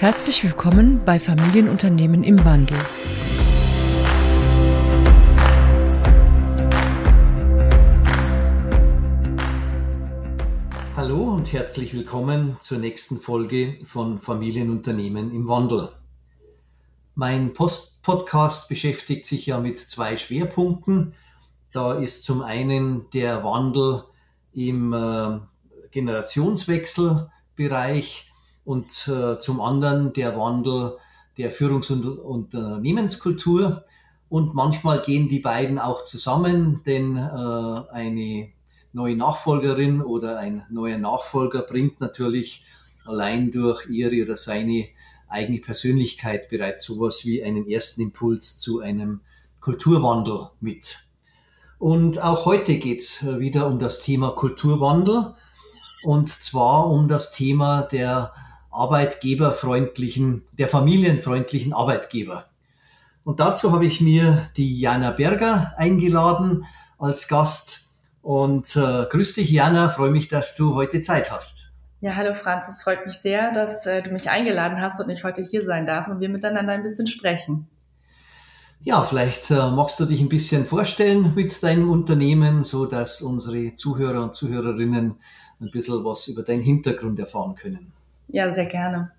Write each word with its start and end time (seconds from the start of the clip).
Herzlich 0.00 0.42
willkommen 0.42 1.04
bei 1.04 1.20
Familienunternehmen 1.20 2.24
im 2.24 2.42
Wandel. 2.42 2.78
Hallo 10.96 11.34
und 11.34 11.52
herzlich 11.52 11.92
willkommen 11.92 12.56
zur 12.60 12.78
nächsten 12.78 13.20
Folge 13.20 13.76
von 13.84 14.18
Familienunternehmen 14.18 15.34
im 15.34 15.46
Wandel. 15.48 15.90
Mein 17.14 17.52
Post 17.52 18.02
Podcast 18.02 18.70
beschäftigt 18.70 19.26
sich 19.26 19.44
ja 19.44 19.60
mit 19.60 19.78
zwei 19.78 20.16
Schwerpunkten. 20.16 21.12
Da 21.74 21.98
ist 21.98 22.22
zum 22.22 22.40
einen 22.40 23.10
der 23.10 23.44
Wandel 23.44 24.04
im 24.54 24.94
äh, 24.94 25.40
Generationswechselbereich 25.90 28.29
und 28.64 29.08
äh, 29.08 29.38
zum 29.38 29.60
anderen 29.60 30.12
der 30.12 30.36
Wandel 30.36 30.96
der 31.38 31.50
Führungs- 31.50 31.90
und 31.90 32.06
Unternehmenskultur. 32.06 33.84
Und 34.28 34.54
manchmal 34.54 35.02
gehen 35.02 35.28
die 35.28 35.40
beiden 35.40 35.78
auch 35.78 36.04
zusammen, 36.04 36.82
denn 36.84 37.16
äh, 37.16 37.92
eine 37.92 38.52
neue 38.92 39.16
Nachfolgerin 39.16 40.02
oder 40.02 40.38
ein 40.38 40.64
neuer 40.70 40.98
Nachfolger 40.98 41.62
bringt 41.62 42.00
natürlich 42.00 42.64
allein 43.04 43.50
durch 43.50 43.88
ihre 43.88 44.22
oder 44.22 44.36
seine 44.36 44.86
eigene 45.28 45.58
Persönlichkeit 45.58 46.48
bereits 46.48 46.84
sowas 46.84 47.24
wie 47.24 47.42
einen 47.42 47.66
ersten 47.66 48.02
Impuls 48.02 48.58
zu 48.58 48.80
einem 48.80 49.20
Kulturwandel 49.60 50.50
mit. 50.60 51.06
Und 51.78 52.22
auch 52.22 52.44
heute 52.44 52.78
geht's 52.78 53.24
wieder 53.38 53.66
um 53.66 53.78
das 53.78 54.00
Thema 54.00 54.32
Kulturwandel 54.32 55.34
und 56.02 56.28
zwar 56.28 56.90
um 56.90 57.08
das 57.08 57.32
Thema 57.32 57.82
der 57.82 58.32
arbeitgeberfreundlichen, 58.70 60.44
der 60.58 60.68
familienfreundlichen 60.68 61.72
Arbeitgeber. 61.72 62.46
Und 63.24 63.40
dazu 63.40 63.72
habe 63.72 63.84
ich 63.84 64.00
mir 64.00 64.48
die 64.56 64.78
Jana 64.80 65.10
Berger 65.10 65.74
eingeladen 65.76 66.64
als 66.98 67.28
Gast. 67.28 67.88
Und 68.22 68.76
äh, 68.76 69.06
grüß 69.10 69.34
dich, 69.34 69.50
Jana, 69.50 69.88
freue 69.88 70.10
mich, 70.10 70.28
dass 70.28 70.56
du 70.56 70.74
heute 70.74 71.02
Zeit 71.02 71.30
hast. 71.30 71.70
Ja, 72.02 72.16
hallo 72.16 72.34
Franz, 72.34 72.68
es 72.68 72.82
freut 72.82 73.04
mich 73.04 73.18
sehr, 73.18 73.52
dass 73.52 73.84
äh, 73.84 74.02
du 74.02 74.10
mich 74.10 74.30
eingeladen 74.30 74.80
hast 74.80 75.00
und 75.00 75.10
ich 75.10 75.22
heute 75.22 75.42
hier 75.42 75.62
sein 75.62 75.86
darf 75.86 76.08
und 76.08 76.20
wir 76.20 76.30
miteinander 76.30 76.72
ein 76.72 76.82
bisschen 76.82 77.06
sprechen. 77.06 77.68
Ja, 78.82 79.02
vielleicht 79.02 79.50
äh, 79.50 79.70
magst 79.70 80.00
du 80.00 80.06
dich 80.06 80.22
ein 80.22 80.30
bisschen 80.30 80.64
vorstellen 80.64 81.34
mit 81.34 81.62
deinem 81.62 81.90
Unternehmen, 81.90 82.62
so 82.62 82.86
dass 82.86 83.20
unsere 83.20 83.74
Zuhörer 83.74 84.22
und 84.22 84.34
Zuhörerinnen 84.34 85.16
ein 85.60 85.70
bisschen 85.70 86.02
was 86.02 86.28
über 86.28 86.42
deinen 86.42 86.62
Hintergrund 86.62 87.18
erfahren 87.18 87.54
können. 87.54 87.92
Ja, 88.32 88.52
sehr 88.52 88.66
gerne. 88.66 89.12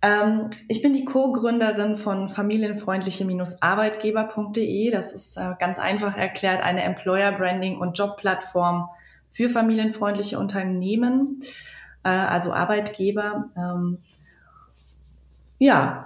Ähm, 0.00 0.50
ich 0.68 0.80
bin 0.82 0.92
die 0.92 1.04
Co-Gründerin 1.04 1.96
von 1.96 2.28
familienfreundliche-arbeitgeber.de. 2.28 4.90
Das 4.90 5.12
ist 5.12 5.36
äh, 5.36 5.54
ganz 5.58 5.78
einfach 5.78 6.16
erklärt 6.16 6.62
eine 6.62 6.82
Employer 6.82 7.32
Branding 7.32 7.78
und 7.78 7.98
Jobplattform 7.98 8.88
für 9.30 9.48
familienfreundliche 9.48 10.38
Unternehmen, 10.38 11.40
äh, 12.04 12.10
also 12.10 12.52
Arbeitgeber. 12.52 13.50
Ähm, 13.56 13.98
ja, 15.58 16.04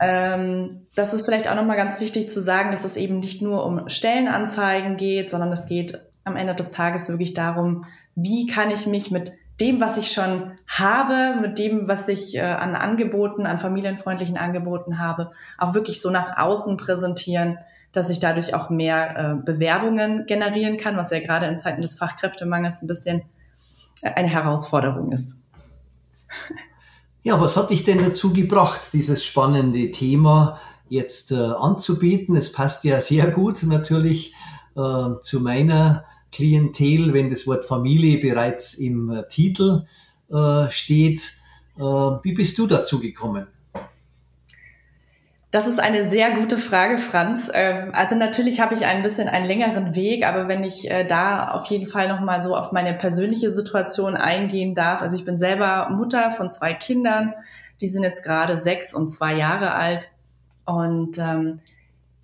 ähm, 0.00 0.86
das 0.94 1.12
ist 1.12 1.26
vielleicht 1.26 1.48
auch 1.48 1.54
nochmal 1.54 1.76
ganz 1.76 2.00
wichtig 2.00 2.30
zu 2.30 2.40
sagen, 2.40 2.70
dass 2.70 2.84
es 2.84 2.96
eben 2.96 3.18
nicht 3.18 3.42
nur 3.42 3.66
um 3.66 3.88
Stellenanzeigen 3.88 4.96
geht, 4.96 5.30
sondern 5.30 5.52
es 5.52 5.66
geht 5.66 5.98
am 6.24 6.36
Ende 6.36 6.54
des 6.54 6.70
Tages 6.70 7.08
wirklich 7.08 7.34
darum, 7.34 7.84
wie 8.14 8.46
kann 8.46 8.70
ich 8.70 8.86
mich 8.86 9.10
mit 9.10 9.32
dem, 9.60 9.80
was 9.80 9.96
ich 9.96 10.10
schon 10.12 10.52
habe, 10.66 11.40
mit 11.40 11.58
dem, 11.58 11.86
was 11.86 12.08
ich 12.08 12.36
äh, 12.36 12.40
an 12.40 12.74
Angeboten, 12.74 13.46
an 13.46 13.58
familienfreundlichen 13.58 14.36
Angeboten 14.36 14.98
habe, 14.98 15.30
auch 15.58 15.74
wirklich 15.74 16.00
so 16.00 16.10
nach 16.10 16.36
außen 16.38 16.76
präsentieren, 16.76 17.58
dass 17.92 18.10
ich 18.10 18.18
dadurch 18.18 18.54
auch 18.54 18.70
mehr 18.70 19.16
äh, 19.16 19.44
Bewerbungen 19.44 20.26
generieren 20.26 20.76
kann, 20.76 20.96
was 20.96 21.10
ja 21.10 21.20
gerade 21.20 21.46
in 21.46 21.56
Zeiten 21.56 21.82
des 21.82 21.96
Fachkräftemangels 21.96 22.82
ein 22.82 22.88
bisschen 22.88 23.22
äh, 24.02 24.10
eine 24.10 24.28
Herausforderung 24.28 25.12
ist. 25.12 25.36
Ja, 27.22 27.40
was 27.40 27.56
hat 27.56 27.70
dich 27.70 27.84
denn 27.84 27.98
dazu 27.98 28.32
gebracht, 28.32 28.92
dieses 28.92 29.24
spannende 29.24 29.90
Thema 29.92 30.58
jetzt 30.88 31.32
äh, 31.32 31.36
anzubieten? 31.36 32.36
Es 32.36 32.52
passt 32.52 32.84
ja 32.84 33.00
sehr 33.00 33.30
gut 33.30 33.62
natürlich 33.62 34.34
äh, 34.76 35.20
zu 35.20 35.40
meiner 35.40 36.04
Klientel, 36.34 37.14
wenn 37.14 37.30
das 37.30 37.46
Wort 37.46 37.64
Familie 37.64 38.18
bereits 38.18 38.74
im 38.74 39.10
äh, 39.10 39.22
Titel 39.28 39.86
äh, 40.30 40.68
steht. 40.70 41.32
Äh, 41.76 41.82
wie 41.82 42.32
bist 42.32 42.58
du 42.58 42.66
dazu 42.66 43.00
gekommen? 43.00 43.46
Das 45.52 45.68
ist 45.68 45.78
eine 45.78 46.02
sehr 46.02 46.32
gute 46.32 46.58
Frage, 46.58 46.98
Franz. 46.98 47.48
Ähm, 47.54 47.92
also 47.94 48.16
natürlich 48.16 48.60
habe 48.60 48.74
ich 48.74 48.86
ein 48.86 49.04
bisschen 49.04 49.28
einen 49.28 49.46
längeren 49.46 49.94
Weg, 49.94 50.26
aber 50.26 50.48
wenn 50.48 50.64
ich 50.64 50.90
äh, 50.90 51.06
da 51.06 51.52
auf 51.52 51.66
jeden 51.66 51.86
Fall 51.86 52.08
noch 52.08 52.18
mal 52.18 52.40
so 52.40 52.56
auf 52.56 52.72
meine 52.72 52.92
persönliche 52.94 53.52
Situation 53.52 54.16
eingehen 54.16 54.74
darf. 54.74 55.00
Also 55.00 55.16
ich 55.16 55.24
bin 55.24 55.38
selber 55.38 55.90
Mutter 55.90 56.32
von 56.32 56.50
zwei 56.50 56.74
Kindern, 56.74 57.34
die 57.80 57.86
sind 57.86 58.02
jetzt 58.02 58.24
gerade 58.24 58.58
sechs 58.58 58.92
und 58.92 59.10
zwei 59.10 59.36
Jahre 59.36 59.74
alt 59.74 60.10
und 60.66 61.18
ähm, 61.18 61.60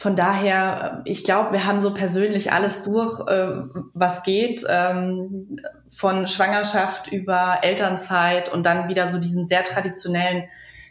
von 0.01 0.17
daher, 0.17 1.03
ich 1.05 1.25
glaube, 1.25 1.53
wir 1.53 1.67
haben 1.67 1.83
so 1.83 1.93
persönlich 1.93 2.53
alles 2.53 2.85
durch, 2.85 3.21
äh, 3.29 3.65
was 3.93 4.23
geht, 4.23 4.65
ähm, 4.67 5.61
von 5.91 6.27
Schwangerschaft 6.27 7.13
über 7.13 7.59
Elternzeit 7.61 8.51
und 8.51 8.65
dann 8.65 8.89
wieder 8.89 9.09
so 9.09 9.21
diesen 9.21 9.47
sehr 9.47 9.63
traditionellen 9.63 10.45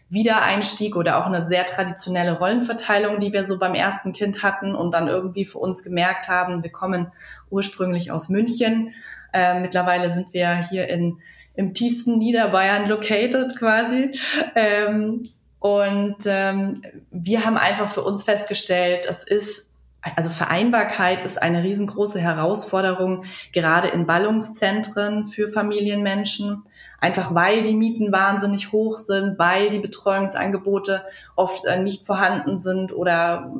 Wiedereinstieg 0.09 0.95
oder 0.95 1.17
auch 1.17 1.25
eine 1.25 1.47
sehr 1.47 1.65
traditionelle 1.65 2.37
Rollenverteilung, 2.37 3.19
die 3.19 3.33
wir 3.33 3.43
so 3.43 3.57
beim 3.57 3.73
ersten 3.73 4.13
Kind 4.13 4.43
hatten 4.43 4.75
und 4.75 4.93
dann 4.93 5.07
irgendwie 5.07 5.45
für 5.45 5.57
uns 5.57 5.83
gemerkt 5.83 6.27
haben, 6.27 6.61
wir 6.61 6.71
kommen 6.71 7.11
ursprünglich 7.49 8.11
aus 8.11 8.29
München. 8.29 8.93
Äh, 9.33 9.59
mittlerweile 9.59 10.09
sind 10.09 10.35
wir 10.35 10.57
hier 10.69 10.87
in, 10.87 11.17
im 11.55 11.73
tiefsten 11.73 12.19
Niederbayern 12.19 12.87
located 12.87 13.57
quasi. 13.57 14.11
Ähm, 14.53 15.27
und 15.59 16.17
ähm, 16.25 16.81
wir 17.11 17.45
haben 17.45 17.57
einfach 17.57 17.89
für 17.89 18.03
uns 18.03 18.23
festgestellt, 18.23 19.05
das 19.07 19.23
ist, 19.23 19.71
also 20.15 20.29
Vereinbarkeit 20.29 21.21
ist 21.21 21.41
eine 21.41 21.63
riesengroße 21.63 22.19
Herausforderung, 22.19 23.25
gerade 23.51 23.89
in 23.89 24.05
Ballungszentren 24.05 25.27
für 25.27 25.49
Familienmenschen. 25.49 26.63
Einfach 27.01 27.33
weil 27.33 27.63
die 27.63 27.75
Mieten 27.75 28.11
wahnsinnig 28.11 28.73
hoch 28.73 28.97
sind, 28.97 29.39
weil 29.39 29.69
die 29.69 29.79
Betreuungsangebote 29.79 31.03
oft 31.35 31.65
äh, 31.65 31.81
nicht 31.81 32.05
vorhanden 32.05 32.57
sind 32.57 32.93
oder 32.93 33.53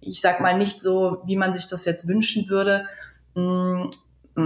ich 0.00 0.20
sag 0.20 0.40
mal 0.40 0.56
nicht 0.56 0.80
so, 0.80 1.22
wie 1.24 1.36
man 1.36 1.52
sich 1.52 1.68
das 1.68 1.84
jetzt 1.84 2.08
wünschen 2.08 2.48
würde. 2.48 2.86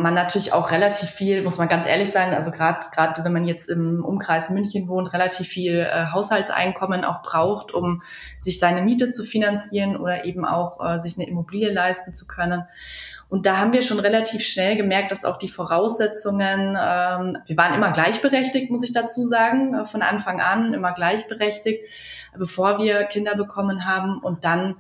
Man 0.01 0.15
natürlich 0.15 0.53
auch 0.53 0.71
relativ 0.71 1.11
viel, 1.11 1.43
muss 1.43 1.59
man 1.59 1.69
ganz 1.69 1.87
ehrlich 1.87 2.11
sein, 2.11 2.33
also 2.33 2.51
gerade 2.51 2.87
gerade 2.93 3.25
wenn 3.25 3.33
man 3.33 3.45
jetzt 3.45 3.69
im 3.69 4.05
Umkreis 4.05 4.51
München 4.51 4.89
wohnt, 4.89 5.13
relativ 5.13 5.49
viel 5.49 5.81
äh, 5.81 6.07
Haushaltseinkommen 6.13 7.05
auch 7.05 7.23
braucht, 7.23 7.73
um 7.73 8.03
sich 8.39 8.59
seine 8.59 8.83
Miete 8.83 9.11
zu 9.11 9.25
finanzieren 9.25 9.97
oder 9.97 10.25
eben 10.25 10.45
auch 10.45 10.85
äh, 10.85 10.99
sich 10.99 11.17
eine 11.17 11.29
Immobilie 11.29 11.73
leisten 11.73 12.15
zu 12.15 12.27
können. 12.27 12.65
Und 13.29 13.47
da 13.47 13.59
haben 13.59 13.73
wir 13.73 13.83
schon 13.83 13.99
relativ 13.99 14.43
schnell 14.45 14.77
gemerkt, 14.77 15.11
dass 15.11 15.25
auch 15.25 15.39
die 15.39 15.49
Voraussetzungen, 15.49 16.77
ähm, 16.81 17.39
wir 17.47 17.57
waren 17.57 17.75
immer 17.75 17.91
gleichberechtigt, 17.91 18.71
muss 18.71 18.85
ich 18.85 18.93
dazu 18.93 19.23
sagen, 19.23 19.75
äh, 19.75 19.85
von 19.85 20.03
Anfang 20.03 20.41
an 20.41 20.75
immer 20.75 20.93
gleichberechtigt, 20.93 21.83
bevor 22.37 22.79
wir 22.79 23.05
Kinder 23.05 23.35
bekommen 23.37 23.87
haben 23.87 24.21
und 24.21 24.45
dann 24.45 24.77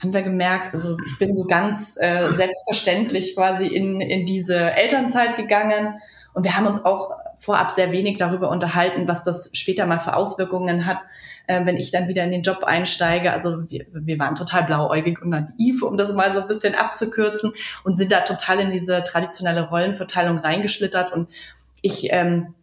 haben 0.00 0.12
wir 0.12 0.22
gemerkt, 0.22 0.74
also 0.74 0.96
ich 1.06 1.18
bin 1.18 1.36
so 1.36 1.44
ganz 1.44 1.96
äh, 2.00 2.32
selbstverständlich 2.32 3.34
quasi 3.34 3.66
in, 3.66 4.00
in 4.00 4.24
diese 4.24 4.56
Elternzeit 4.56 5.36
gegangen 5.36 6.00
und 6.32 6.44
wir 6.44 6.56
haben 6.56 6.66
uns 6.66 6.84
auch 6.84 7.10
vorab 7.38 7.70
sehr 7.70 7.90
wenig 7.92 8.16
darüber 8.16 8.50
unterhalten, 8.50 9.08
was 9.08 9.22
das 9.22 9.50
später 9.54 9.86
mal 9.86 9.98
für 9.98 10.14
Auswirkungen 10.14 10.86
hat, 10.86 10.98
äh, 11.46 11.64
wenn 11.64 11.76
ich 11.76 11.90
dann 11.90 12.08
wieder 12.08 12.24
in 12.24 12.30
den 12.30 12.42
Job 12.42 12.64
einsteige. 12.64 13.32
Also 13.32 13.70
wir, 13.70 13.86
wir 13.92 14.18
waren 14.18 14.34
total 14.34 14.64
blauäugig 14.64 15.20
und 15.22 15.30
naiv, 15.30 15.82
um 15.82 15.96
das 15.96 16.12
mal 16.12 16.32
so 16.32 16.40
ein 16.40 16.48
bisschen 16.48 16.74
abzukürzen 16.74 17.52
und 17.84 17.96
sind 17.96 18.12
da 18.12 18.20
total 18.20 18.60
in 18.60 18.70
diese 18.70 19.02
traditionelle 19.04 19.68
Rollenverteilung 19.68 20.38
reingeschlittert 20.38 21.12
und 21.12 21.28
ich 21.82 22.08
ähm, 22.10 22.54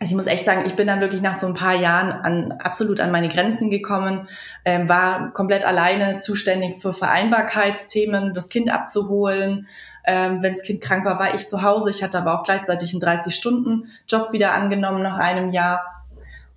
also 0.00 0.12
ich 0.12 0.16
muss 0.16 0.26
echt 0.26 0.46
sagen, 0.46 0.62
ich 0.64 0.76
bin 0.76 0.86
dann 0.86 1.02
wirklich 1.02 1.20
nach 1.20 1.34
so 1.34 1.46
ein 1.46 1.52
paar 1.52 1.74
Jahren 1.74 2.10
an, 2.10 2.52
absolut 2.52 3.00
an 3.00 3.10
meine 3.10 3.28
Grenzen 3.28 3.68
gekommen, 3.68 4.28
ähm, 4.64 4.88
war 4.88 5.30
komplett 5.34 5.62
alleine 5.62 6.16
zuständig 6.16 6.76
für 6.76 6.94
Vereinbarkeitsthemen, 6.94 8.32
das 8.32 8.48
Kind 8.48 8.72
abzuholen. 8.72 9.66
Ähm, 10.06 10.42
Wenn 10.42 10.54
das 10.54 10.62
Kind 10.62 10.80
krank 10.80 11.04
war, 11.04 11.18
war 11.18 11.34
ich 11.34 11.46
zu 11.46 11.60
Hause. 11.60 11.90
Ich 11.90 12.02
hatte 12.02 12.16
aber 12.16 12.40
auch 12.40 12.44
gleichzeitig 12.44 12.94
einen 12.94 13.02
30-Stunden-Job 13.02 14.32
wieder 14.32 14.54
angenommen 14.54 15.02
nach 15.02 15.18
einem 15.18 15.50
Jahr 15.50 15.82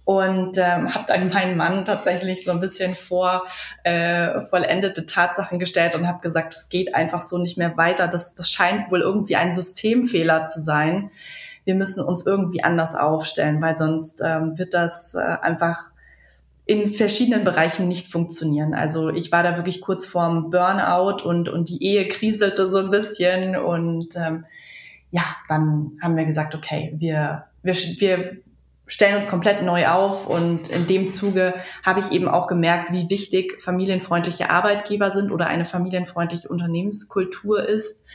und 0.06 0.58
ähm, 0.58 0.96
habe 0.96 1.04
dann 1.08 1.28
meinen 1.28 1.58
Mann 1.58 1.84
tatsächlich 1.84 2.46
so 2.46 2.52
ein 2.52 2.62
bisschen 2.62 2.96
vor 2.96 3.44
äh, 3.84 4.40
vollendete 4.40 5.06
Tatsachen 5.06 5.60
gestellt 5.60 5.96
und 5.96 6.08
habe 6.08 6.22
gesagt, 6.22 6.54
es 6.54 6.70
geht 6.70 6.96
einfach 6.96 7.22
so 7.22 7.38
nicht 7.38 7.58
mehr 7.58 7.76
weiter. 7.76 8.08
Das, 8.08 8.36
das 8.36 8.50
scheint 8.50 8.90
wohl 8.90 9.02
irgendwie 9.02 9.36
ein 9.36 9.52
Systemfehler 9.52 10.46
zu 10.46 10.62
sein 10.62 11.12
wir 11.66 11.76
müssen 11.76 12.04
uns 12.04 12.26
irgendwie 12.26 12.64
anders 12.64 12.96
aufstellen, 12.96 13.62
weil 13.62 13.78
sonst 13.78 14.22
ähm, 14.24 14.58
wird 14.58 14.74
das 14.74 15.16
äh, 15.16 15.20
einfach 15.20 15.92
in 16.66 16.88
verschiedenen 16.88 17.44
Bereichen 17.44 17.88
nicht 17.88 18.08
funktionieren. 18.08 18.74
Also 18.74 19.10
ich 19.10 19.32
war 19.32 19.44
da 19.44 19.58
wirklich 19.58 19.82
kurz 19.82 20.06
vorm 20.06 20.50
Burnout 20.50 21.24
und, 21.24 21.50
und 21.50 21.70
die 21.70 21.84
Ehe 21.84 22.08
kriselte 22.08 22.68
so 22.68 22.80
ein 22.80 22.90
bisschen 22.90 23.58
und 23.58 24.16
ähm, 24.16 24.46
ja, 25.12 25.24
dann 25.50 25.98
haben 26.02 26.16
wir 26.16 26.26
gesagt, 26.26 26.56
okay, 26.56 26.94
wir, 26.98 27.46
wir, 27.62 27.74
wir 27.74 28.38
stellen 28.86 29.16
uns 29.16 29.28
komplett 29.28 29.64
neu 29.64 29.88
auf 29.88 30.28
und 30.28 30.68
in 30.68 30.88
dem 30.88 31.08
Zuge 31.08 31.54
habe 31.84 32.02
ich 32.02 32.12
eben 32.12 32.28
auch 32.28 32.48
gemerkt, 32.48 32.92
wie 32.92 33.10
wichtig 33.10 33.62
familienfreundliche 33.62 34.50
Arbeitgeber 34.50 35.10
sind 35.12 35.32
oder 35.32 35.48
eine 35.48 35.66
familienfreundliche 35.66 36.50
Unternehmenskultur 36.50 37.68
ist, 37.68 38.06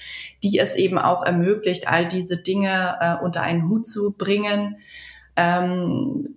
die 0.43 0.59
es 0.59 0.76
eben 0.76 0.99
auch 0.99 1.25
ermöglicht, 1.25 1.88
all 1.88 2.06
diese 2.06 2.37
Dinge 2.37 2.97
äh, 3.00 3.25
unter 3.25 3.43
einen 3.43 3.69
Hut 3.69 3.87
zu 3.87 4.12
bringen. 4.12 4.76
Ähm, 5.37 6.37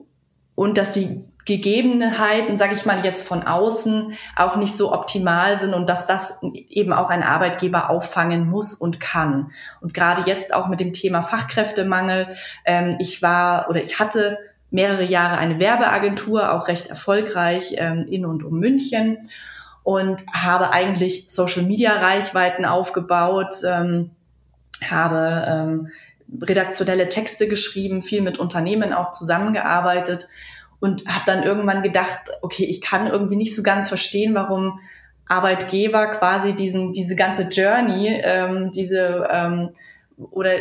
und 0.62 0.78
dass 0.78 0.92
die 0.92 1.26
Gegebenheiten, 1.46 2.60
sage 2.60 2.76
ich 2.76 2.86
mal 2.86 3.04
jetzt 3.04 3.28
von 3.28 3.42
außen, 3.42 4.14
auch 4.36 4.58
nicht 4.58 4.78
so 4.78 4.94
optimal 4.94 5.58
sind 5.58 5.74
und 5.74 5.90
dass 5.90 6.06
das 6.06 6.38
eben 6.70 6.94
auch 6.94 7.10
ein 7.10 7.24
Arbeitgeber 7.24 7.90
auffangen 7.90 8.48
muss 8.48 8.76
und 8.76 9.00
kann. 9.00 9.50
Und 9.82 9.96
gerade 9.96 10.30
jetzt 10.30 10.54
auch 10.54 10.68
mit 10.68 10.80
dem 10.80 10.94
Thema 10.94 11.24
Fachkräftemangel. 11.24 12.28
Ähm, 12.64 12.96
ich 13.00 13.24
war 13.24 13.72
oder 13.72 13.82
ich 13.82 13.98
hatte 13.98 14.38
mehrere 14.70 15.04
Jahre 15.04 15.40
eine 15.40 15.60
Werbeagentur, 15.60 16.54
auch 16.54 16.68
recht 16.68 16.86
erfolgreich 16.86 17.74
ähm, 17.78 18.06
in 18.08 18.24
und 18.24 18.44
um 18.44 18.60
München 18.60 19.18
und 19.82 20.22
habe 20.32 20.74
eigentlich 20.74 21.26
Social-Media-Reichweiten 21.28 22.66
aufgebaut, 22.66 23.56
ähm, 23.68 24.12
habe 24.88 25.44
ähm, 25.48 25.88
redaktionelle 26.40 27.10
Texte 27.10 27.48
geschrieben, 27.48 28.02
viel 28.02 28.22
mit 28.22 28.38
Unternehmen 28.38 28.94
auch 28.94 29.12
zusammengearbeitet 29.12 30.28
und 30.80 31.06
habe 31.08 31.24
dann 31.26 31.44
irgendwann 31.44 31.84
gedacht, 31.84 32.32
okay, 32.42 32.66
ich 32.66 32.82
kann 32.82 33.08
irgendwie 33.08 33.36
nicht 33.36 33.56
so 33.56 33.64
ganz 33.64 33.88
verstehen, 33.88 34.34
warum 34.34 34.80
Arbeitgeber 35.28 36.08
quasi 36.08 36.54
diesen 36.54 36.94
diese 36.94 37.16
ganze 37.16 37.44
Journey, 37.44 38.20
ähm, 38.24 38.72
diese 38.72 39.28
ähm, 39.32 39.70
oder 40.18 40.56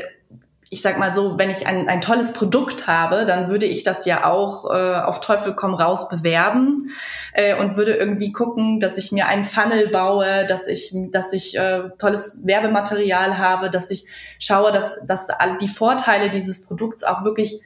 ich 0.72 0.82
sag 0.82 0.99
mal 0.99 1.12
so, 1.12 1.37
wenn 1.37 1.50
ich 1.50 1.67
ein, 1.67 1.88
ein 1.88 2.00
tolles 2.00 2.32
Produkt 2.32 2.87
habe, 2.87 3.25
dann 3.26 3.50
würde 3.50 3.67
ich 3.67 3.82
das 3.82 4.06
ja 4.06 4.25
auch 4.25 4.70
äh, 4.70 5.00
auf 5.00 5.20
Teufel 5.20 5.52
komm 5.52 5.75
raus 5.75 6.08
bewerben 6.08 6.90
äh, 7.32 7.58
und 7.58 7.76
würde 7.76 7.94
irgendwie 7.94 8.31
gucken, 8.31 8.78
dass 8.78 8.96
ich 8.96 9.11
mir 9.11 9.26
einen 9.26 9.43
Funnel 9.43 9.88
baue, 9.88 10.46
dass 10.46 10.69
ich, 10.69 10.94
dass 11.11 11.32
ich 11.32 11.58
äh, 11.58 11.90
tolles 11.99 12.46
Werbematerial 12.46 13.37
habe, 13.37 13.69
dass 13.69 13.90
ich 13.90 14.06
schaue, 14.38 14.70
dass, 14.70 15.05
dass 15.05 15.28
all 15.28 15.58
die 15.58 15.69
Vorteile 15.69 16.31
dieses 16.31 16.64
Produkts 16.64 17.02
auch 17.02 17.25
wirklich 17.25 17.61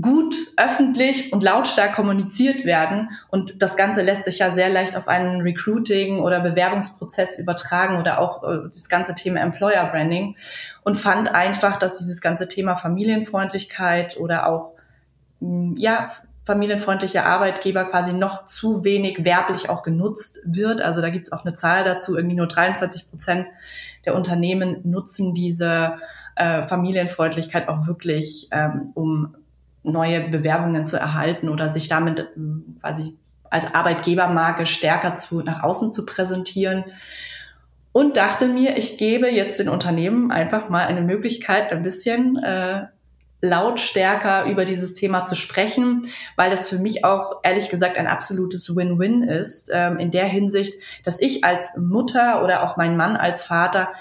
gut 0.00 0.34
öffentlich 0.56 1.32
und 1.32 1.44
lautstark 1.44 1.94
kommuniziert 1.94 2.64
werden. 2.64 3.10
Und 3.28 3.60
das 3.60 3.76
Ganze 3.76 4.00
lässt 4.00 4.24
sich 4.24 4.38
ja 4.38 4.50
sehr 4.50 4.70
leicht 4.70 4.96
auf 4.96 5.06
einen 5.06 5.42
Recruiting- 5.42 6.20
oder 6.20 6.40
Bewerbungsprozess 6.40 7.38
übertragen 7.38 7.98
oder 7.98 8.18
auch 8.18 8.42
äh, 8.42 8.62
das 8.64 8.88
ganze 8.88 9.14
Thema 9.14 9.40
Employer 9.40 9.86
Branding. 9.90 10.36
Und 10.82 10.96
fand 10.96 11.34
einfach, 11.34 11.78
dass 11.78 11.98
dieses 11.98 12.22
ganze 12.22 12.48
Thema 12.48 12.74
Familienfreundlichkeit 12.74 14.16
oder 14.16 14.48
auch, 14.48 14.72
mh, 15.40 15.74
ja, 15.76 16.08
familienfreundliche 16.44 17.24
Arbeitgeber 17.24 17.84
quasi 17.84 18.14
noch 18.14 18.46
zu 18.46 18.82
wenig 18.82 19.24
werblich 19.24 19.68
auch 19.68 19.84
genutzt 19.84 20.40
wird. 20.44 20.80
Also 20.80 21.00
da 21.00 21.10
gibt 21.10 21.28
es 21.28 21.32
auch 21.32 21.44
eine 21.44 21.54
Zahl 21.54 21.84
dazu, 21.84 22.16
irgendwie 22.16 22.34
nur 22.34 22.48
23 22.48 23.08
Prozent 23.10 23.46
der 24.04 24.16
Unternehmen 24.16 24.80
nutzen 24.82 25.34
diese 25.34 25.98
äh, 26.34 26.66
Familienfreundlichkeit 26.66 27.68
auch 27.68 27.86
wirklich, 27.86 28.48
ähm, 28.50 28.90
um 28.94 29.36
neue 29.82 30.28
Bewerbungen 30.28 30.84
zu 30.84 30.96
erhalten 30.96 31.48
oder 31.48 31.68
sich 31.68 31.88
damit 31.88 32.20
äh, 32.20 32.24
quasi 32.80 33.16
als 33.50 33.74
Arbeitgebermarke 33.74 34.66
stärker 34.66 35.16
zu, 35.16 35.42
nach 35.42 35.62
außen 35.62 35.90
zu 35.90 36.06
präsentieren. 36.06 36.84
Und 37.92 38.16
dachte 38.16 38.48
mir, 38.48 38.78
ich 38.78 38.96
gebe 38.96 39.28
jetzt 39.30 39.58
den 39.58 39.68
Unternehmen 39.68 40.30
einfach 40.32 40.70
mal 40.70 40.86
eine 40.86 41.02
Möglichkeit, 41.02 41.70
ein 41.70 41.82
bisschen 41.82 42.38
äh, 42.38 42.86
lautstärker 43.42 44.46
über 44.46 44.64
dieses 44.64 44.94
Thema 44.94 45.24
zu 45.24 45.34
sprechen, 45.34 46.06
weil 46.36 46.48
das 46.48 46.70
für 46.70 46.78
mich 46.78 47.04
auch 47.04 47.40
ehrlich 47.42 47.68
gesagt 47.68 47.98
ein 47.98 48.06
absolutes 48.06 48.74
Win-Win 48.74 49.24
ist, 49.24 49.68
ähm, 49.72 49.98
in 49.98 50.10
der 50.10 50.26
Hinsicht, 50.26 50.74
dass 51.04 51.20
ich 51.20 51.44
als 51.44 51.76
Mutter 51.76 52.42
oder 52.42 52.62
auch 52.62 52.78
mein 52.78 52.96
Mann 52.96 53.16
als 53.16 53.42
Vater 53.42 53.92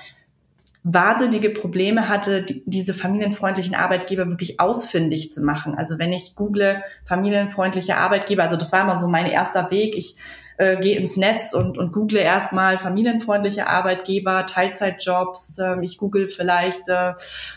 wahnsinnige 0.84 1.52
Probleme 1.52 2.10
hatte, 2.10 2.44
die, 2.44 2.64
diese 2.66 2.94
familienfreundlichen 2.94 3.76
Arbeitgeber 3.76 4.28
wirklich 4.28 4.60
ausfindig 4.60 5.30
zu 5.30 5.42
machen. 5.42 5.76
Also 5.76 6.00
wenn 6.00 6.12
ich 6.12 6.36
google 6.36 6.84
familienfreundliche 7.06 7.98
Arbeitgeber, 7.98 8.44
also 8.44 8.58
das 8.58 8.72
war 8.72 8.82
immer 8.82 8.96
so 8.96 9.08
mein 9.08 9.28
erster 9.28 9.70
Weg. 9.70 9.96
Ich 9.96 10.16
äh, 10.58 10.78
gehe 10.78 10.98
ins 10.98 11.18
Netz 11.18 11.54
und, 11.54 11.78
und 11.78 11.92
google 11.92 12.20
erstmal 12.20 12.78
familienfreundliche 12.78 13.68
Arbeitgeber, 13.68 14.46
Teilzeitjobs. 14.46 15.60
Äh, 15.60 15.84
ich 15.84 15.98
google 15.98 16.28
vielleicht, 16.28 16.88
äh, 16.88 17.14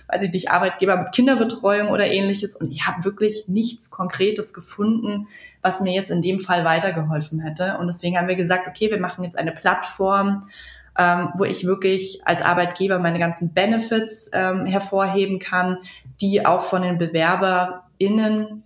weiß 0.08 0.24
ich 0.24 0.32
nicht, 0.32 0.50
Arbeitgeber 0.50 0.96
mit 0.96 1.12
Kinderbetreuung 1.12 1.88
oder 1.88 2.06
ähnliches. 2.06 2.56
Und 2.56 2.70
ich 2.70 2.86
habe 2.86 3.04
wirklich 3.04 3.44
nichts 3.46 3.90
Konkretes 3.90 4.54
gefunden, 4.54 5.28
was 5.62 5.80
mir 5.80 5.92
jetzt 5.92 6.10
in 6.10 6.22
dem 6.22 6.40
Fall 6.40 6.64
weitergeholfen 6.64 7.40
hätte. 7.40 7.78
Und 7.78 7.86
deswegen 7.86 8.16
haben 8.16 8.28
wir 8.28 8.36
gesagt, 8.36 8.66
okay, 8.68 8.90
wir 8.90 9.00
machen 9.00 9.24
jetzt 9.24 9.38
eine 9.38 9.52
Plattform, 9.52 10.46
ähm, 10.98 11.30
wo 11.36 11.44
ich 11.44 11.66
wirklich 11.66 12.20
als 12.24 12.42
Arbeitgeber 12.42 12.98
meine 12.98 13.18
ganzen 13.18 13.52
Benefits 13.52 14.30
ähm, 14.32 14.66
hervorheben 14.66 15.38
kann, 15.38 15.78
die 16.20 16.46
auch 16.46 16.62
von 16.62 16.82
den 16.82 16.98
BewerberInnen 16.98 18.62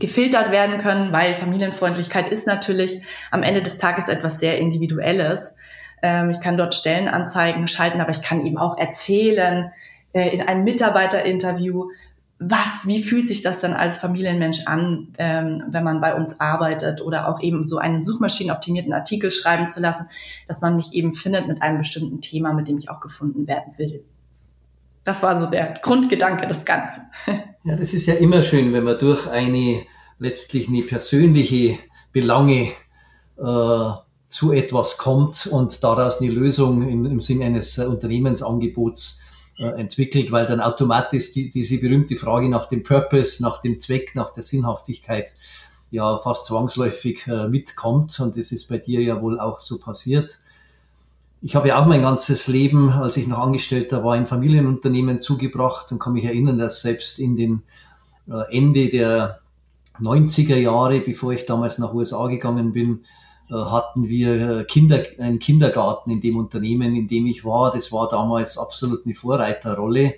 gefiltert 0.00 0.50
werden 0.50 0.78
können, 0.78 1.12
weil 1.12 1.36
Familienfreundlichkeit 1.36 2.30
ist 2.30 2.46
natürlich 2.46 3.02
am 3.30 3.42
Ende 3.42 3.62
des 3.62 3.78
Tages 3.78 4.08
etwas 4.08 4.38
sehr 4.38 4.58
Individuelles. 4.58 5.54
Ähm, 6.02 6.30
ich 6.30 6.40
kann 6.40 6.56
dort 6.56 6.74
Stellenanzeigen 6.74 7.68
schalten, 7.68 8.00
aber 8.00 8.10
ich 8.10 8.22
kann 8.22 8.46
eben 8.46 8.58
auch 8.58 8.78
erzählen 8.78 9.72
äh, 10.12 10.28
in 10.28 10.42
einem 10.42 10.64
Mitarbeiterinterview, 10.64 11.90
was, 12.40 12.86
wie 12.86 13.02
fühlt 13.02 13.26
sich 13.26 13.42
das 13.42 13.60
dann 13.60 13.72
als 13.72 13.98
Familienmensch 13.98 14.60
an, 14.66 15.08
ähm, 15.18 15.64
wenn 15.70 15.82
man 15.82 16.00
bei 16.00 16.14
uns 16.14 16.38
arbeitet 16.38 17.00
oder 17.00 17.28
auch 17.28 17.42
eben 17.42 17.64
so 17.64 17.78
einen 17.78 18.02
suchmaschinenoptimierten 18.02 18.92
Artikel 18.92 19.30
schreiben 19.32 19.66
zu 19.66 19.80
lassen, 19.80 20.06
dass 20.46 20.60
man 20.60 20.76
mich 20.76 20.92
eben 20.92 21.14
findet 21.14 21.48
mit 21.48 21.62
einem 21.62 21.78
bestimmten 21.78 22.20
Thema, 22.20 22.52
mit 22.52 22.68
dem 22.68 22.78
ich 22.78 22.90
auch 22.90 23.00
gefunden 23.00 23.48
werden 23.48 23.72
will. 23.76 24.04
Das 25.02 25.22
war 25.22 25.38
so 25.38 25.46
der 25.46 25.74
Grundgedanke 25.82 26.46
des 26.46 26.64
Ganzen. 26.64 27.02
Ja, 27.64 27.76
das 27.76 27.92
ist 27.92 28.06
ja 28.06 28.14
immer 28.14 28.40
schön, 28.42 28.72
wenn 28.72 28.84
man 28.84 28.98
durch 28.98 29.28
eine 29.28 29.82
letztlich 30.18 30.68
eine 30.68 30.82
persönliche 30.82 31.76
Belange 32.12 32.70
äh, 33.36 33.90
zu 34.28 34.52
etwas 34.52 34.96
kommt 34.96 35.46
und 35.48 35.84
daraus 35.84 36.22
eine 36.22 36.30
Lösung 36.30 36.88
im, 36.88 37.04
im 37.04 37.20
Sinne 37.20 37.44
eines 37.44 37.76
äh, 37.76 37.84
Unternehmensangebots 37.84 39.20
entwickelt, 39.64 40.30
weil 40.30 40.46
dann 40.46 40.60
automatisch 40.60 41.32
die, 41.32 41.50
diese 41.50 41.78
berühmte 41.78 42.16
Frage 42.16 42.48
nach 42.48 42.66
dem 42.66 42.82
Purpose, 42.82 43.42
nach 43.42 43.60
dem 43.60 43.78
Zweck, 43.78 44.14
nach 44.14 44.30
der 44.30 44.42
Sinnhaftigkeit 44.42 45.34
ja 45.90 46.18
fast 46.18 46.46
zwangsläufig 46.46 47.26
äh, 47.26 47.48
mitkommt. 47.48 48.18
Und 48.20 48.36
das 48.36 48.52
ist 48.52 48.68
bei 48.68 48.78
dir 48.78 49.00
ja 49.00 49.20
wohl 49.20 49.40
auch 49.40 49.58
so 49.58 49.80
passiert. 49.80 50.38
Ich 51.40 51.56
habe 51.56 51.68
ja 51.68 51.80
auch 51.80 51.86
mein 51.86 52.02
ganzes 52.02 52.48
Leben, 52.48 52.90
als 52.90 53.16
ich 53.16 53.26
noch 53.26 53.38
Angestellter 53.38 54.04
war, 54.04 54.16
in 54.16 54.26
Familienunternehmen 54.26 55.20
zugebracht 55.20 55.92
und 55.92 55.98
kann 55.98 56.12
mich 56.12 56.24
erinnern, 56.24 56.58
dass 56.58 56.82
selbst 56.82 57.18
in 57.18 57.36
den 57.36 57.62
äh, 58.28 58.56
Ende 58.56 58.88
der 58.88 59.40
90er 60.00 60.56
Jahre, 60.56 61.00
bevor 61.00 61.32
ich 61.32 61.46
damals 61.46 61.78
nach 61.78 61.94
USA 61.94 62.26
gegangen 62.26 62.72
bin, 62.72 63.00
äh, 63.00 63.27
hatten 63.50 64.08
wir 64.08 64.64
Kinder, 64.64 65.02
einen 65.18 65.38
Kindergarten 65.38 66.10
in 66.10 66.20
dem 66.20 66.36
Unternehmen, 66.36 66.94
in 66.94 67.08
dem 67.08 67.26
ich 67.26 67.44
war. 67.44 67.72
Das 67.72 67.92
war 67.92 68.08
damals 68.08 68.58
absolut 68.58 69.04
eine 69.04 69.14
Vorreiterrolle. 69.14 70.14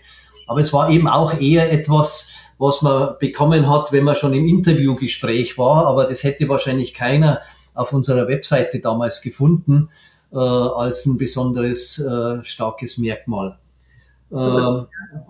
Aber 0.47 0.61
es 0.61 0.73
war 0.73 0.91
eben 0.91 1.07
auch 1.07 1.41
eher 1.41 1.73
etwas, 1.73 2.33
was 2.59 2.83
man 2.83 3.15
bekommen 3.19 3.69
hat, 3.69 3.93
wenn 3.93 4.05
man 4.05 4.17
schon 4.17 4.35
im 4.35 4.47
Interviewgespräch 4.47 5.57
war. 5.59 5.87
Aber 5.87 6.05
das 6.05 6.25
hätte 6.25 6.49
wahrscheinlich 6.49 6.93
keiner 6.93 7.41
auf 7.75 7.93
unserer 7.93 8.29
Webseite 8.29 8.81
damals 8.81 9.23
gefunden 9.23 9.89
äh, 10.33 10.37
als 10.37 11.07
ein 11.07 11.19
besonderes 11.19 11.99
äh, 11.99 12.43
starkes 12.45 12.99
Merkmal. 12.99 13.59
So 14.31 14.59
äh, 14.59 14.85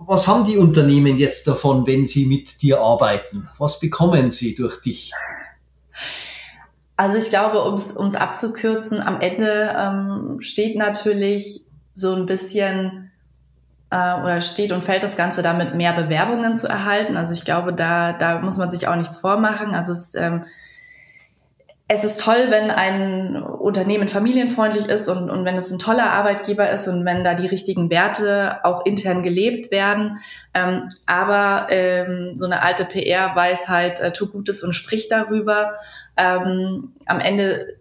was 0.05 0.27
haben 0.27 0.45
die 0.45 0.57
Unternehmen 0.57 1.17
jetzt 1.17 1.47
davon, 1.47 1.87
wenn 1.87 2.05
sie 2.05 2.25
mit 2.25 2.61
dir 2.61 2.81
arbeiten? 2.81 3.49
Was 3.57 3.79
bekommen 3.79 4.29
sie 4.29 4.53
durch 4.53 4.79
dich? 4.81 5.11
Also 6.97 7.17
ich 7.17 7.29
glaube, 7.29 7.63
um 7.63 7.75
es 7.75 8.15
abzukürzen, 8.15 9.01
am 9.01 9.19
Ende 9.19 9.75
ähm, 9.77 10.39
steht 10.39 10.77
natürlich 10.77 11.65
so 11.93 12.13
ein 12.13 12.25
bisschen 12.25 13.11
äh, 13.91 14.21
oder 14.21 14.41
steht 14.41 14.71
und 14.71 14.83
fällt 14.83 15.03
das 15.03 15.17
Ganze 15.17 15.41
damit, 15.41 15.75
mehr 15.75 15.93
Bewerbungen 15.93 16.57
zu 16.57 16.67
erhalten. 16.67 17.17
Also 17.17 17.33
ich 17.33 17.45
glaube, 17.45 17.73
da, 17.73 18.13
da 18.13 18.39
muss 18.39 18.57
man 18.57 18.71
sich 18.71 18.87
auch 18.87 18.95
nichts 18.95 19.17
vormachen. 19.17 19.75
Also 19.75 19.91
es, 19.91 20.15
ähm, 20.15 20.45
es 21.93 22.05
ist 22.05 22.21
toll, 22.21 22.45
wenn 22.47 22.71
ein 22.71 23.43
Unternehmen 23.43 24.07
familienfreundlich 24.07 24.85
ist 24.85 25.09
und, 25.09 25.29
und 25.29 25.43
wenn 25.43 25.57
es 25.57 25.71
ein 25.71 25.79
toller 25.79 26.09
Arbeitgeber 26.11 26.69
ist 26.69 26.87
und 26.87 27.03
wenn 27.03 27.25
da 27.25 27.33
die 27.33 27.47
richtigen 27.47 27.89
Werte 27.89 28.63
auch 28.63 28.85
intern 28.85 29.23
gelebt 29.23 29.71
werden. 29.71 30.19
Ähm, 30.53 30.89
aber 31.05 31.67
ähm, 31.69 32.35
so 32.37 32.45
eine 32.45 32.63
alte 32.63 32.85
PR-Weisheit, 32.85 33.99
äh, 33.99 34.13
tu 34.13 34.27
Gutes 34.27 34.63
und 34.63 34.71
sprich 34.71 35.09
darüber. 35.09 35.73
Ähm, 36.15 36.93
am 37.07 37.19
Ende 37.19 37.75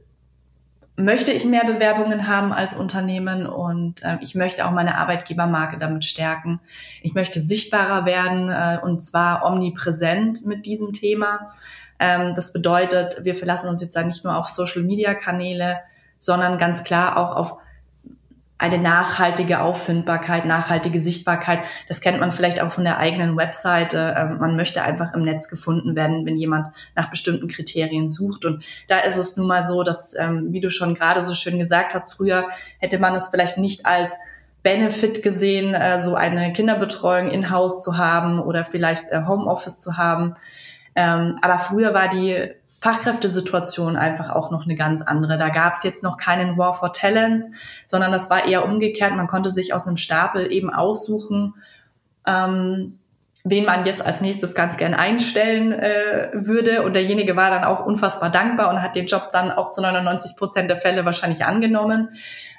möchte 0.97 1.31
ich 1.31 1.45
mehr 1.45 1.65
Bewerbungen 1.65 2.27
haben 2.27 2.53
als 2.53 2.75
Unternehmen 2.75 3.47
und 3.47 4.03
äh, 4.03 4.19
ich 4.23 4.35
möchte 4.35 4.67
auch 4.67 4.73
meine 4.73 4.99
Arbeitgebermarke 4.99 5.79
damit 5.79 6.05
stärken. 6.05 6.61
Ich 7.03 7.15
möchte 7.15 7.39
sichtbarer 7.39 8.07
werden 8.07 8.49
äh, 8.49 8.85
und 8.85 9.01
zwar 9.01 9.47
omnipräsent 9.47 10.45
mit 10.47 10.67
diesem 10.67 10.93
Thema. 10.93 11.51
Ähm, 12.01 12.35
das 12.35 12.53
bedeutet, 12.53 13.25
wir 13.25 13.35
verlassen 13.35 13.69
uns 13.69 13.83
jetzt 13.83 13.97
nicht 13.97 14.25
nur 14.25 14.37
auf 14.37 14.49
Social-Media-Kanäle, 14.49 15.79
sondern 16.19 16.59
ganz 16.59 16.83
klar 16.83 17.17
auch 17.17 17.37
auf 17.37 17.57
eine 18.61 18.79
nachhaltige 18.79 19.61
Auffindbarkeit, 19.63 20.45
nachhaltige 20.45 21.01
Sichtbarkeit. 21.01 21.61
Das 21.89 22.03
kennt 22.03 22.21
man 22.21 22.31
vielleicht 22.31 22.61
auch 22.61 22.71
von 22.71 22.85
der 22.85 22.99
eigenen 22.99 23.37
Webseite. 23.37 24.15
Ähm, 24.17 24.39
man 24.39 24.55
möchte 24.55 24.83
einfach 24.83 25.15
im 25.15 25.23
Netz 25.23 25.49
gefunden 25.49 25.97
werden, 25.97 26.27
wenn 26.27 26.37
jemand 26.37 26.69
nach 26.95 27.09
bestimmten 27.09 27.49
Kriterien 27.49 28.11
sucht. 28.11 28.45
Und 28.45 28.63
da 28.89 28.99
ist 28.99 29.17
es 29.17 29.37
nun 29.37 29.47
mal 29.47 29.65
so, 29.65 29.83
dass, 29.83 30.15
ähm, 30.15 30.49
wie 30.51 30.61
du 30.61 30.69
schon 30.69 30.95
gerade 30.95 31.23
so 31.23 31.35
schön 31.35 31.59
gesagt 31.59 31.95
hast, 31.95 32.15
früher 32.15 32.45
hätte 32.79 32.99
man 32.99 33.15
es 33.15 33.29
vielleicht 33.29 33.57
nicht 33.57 33.87
als 33.87 34.15
Benefit 34.63 35.23
gesehen, 35.23 35.73
äh, 35.73 35.99
so 35.99 36.15
eine 36.15 36.53
Kinderbetreuung 36.53 37.31
in-house 37.31 37.83
zu 37.83 37.97
haben 37.97 38.41
oder 38.41 38.65
vielleicht 38.65 39.09
äh, 39.11 39.23
Homeoffice 39.27 39.81
zu 39.81 39.97
haben. 39.97 40.35
Ähm, 41.01 41.39
aber 41.41 41.59
früher 41.59 41.95
war 41.95 42.09
die 42.09 42.51
Fachkräftesituation 42.83 43.97
einfach 43.97 44.29
auch 44.29 44.51
noch 44.51 44.65
eine 44.65 44.75
ganz 44.75 45.01
andere. 45.01 45.39
Da 45.39 45.49
gab 45.49 45.75
es 45.75 45.83
jetzt 45.83 46.03
noch 46.03 46.19
keinen 46.19 46.59
War 46.59 46.75
for 46.75 46.93
Talents, 46.93 47.49
sondern 47.87 48.13
das 48.13 48.29
war 48.29 48.45
eher 48.45 48.67
umgekehrt. 48.67 49.17
Man 49.17 49.27
konnte 49.27 49.49
sich 49.49 49.73
aus 49.73 49.87
einem 49.87 49.97
Stapel 49.97 50.53
eben 50.53 50.69
aussuchen, 50.69 51.55
ähm, 52.27 52.99
wen 53.45 53.65
man 53.65 53.87
jetzt 53.87 54.05
als 54.05 54.21
nächstes 54.21 54.55
ganz 54.55 54.77
gern 54.77 54.95
einstellen 54.95 55.73
äh, 55.73 56.31
würde. 56.33 56.83
Und 56.83 56.95
derjenige 56.95 57.37
war 57.37 57.51
dann 57.51 57.65
auch 57.65 57.85
unfassbar 57.85 58.31
dankbar 58.31 58.71
und 58.71 58.83
hat 58.83 58.95
den 58.97 59.07
Job 59.07 59.31
dann 59.33 59.51
auch 59.51 59.71
zu 59.71 59.81
99 59.81 60.37
Prozent 60.37 60.71
der 60.71 60.77
Fälle 60.77 61.05
wahrscheinlich 61.05 61.45
angenommen 61.45 62.11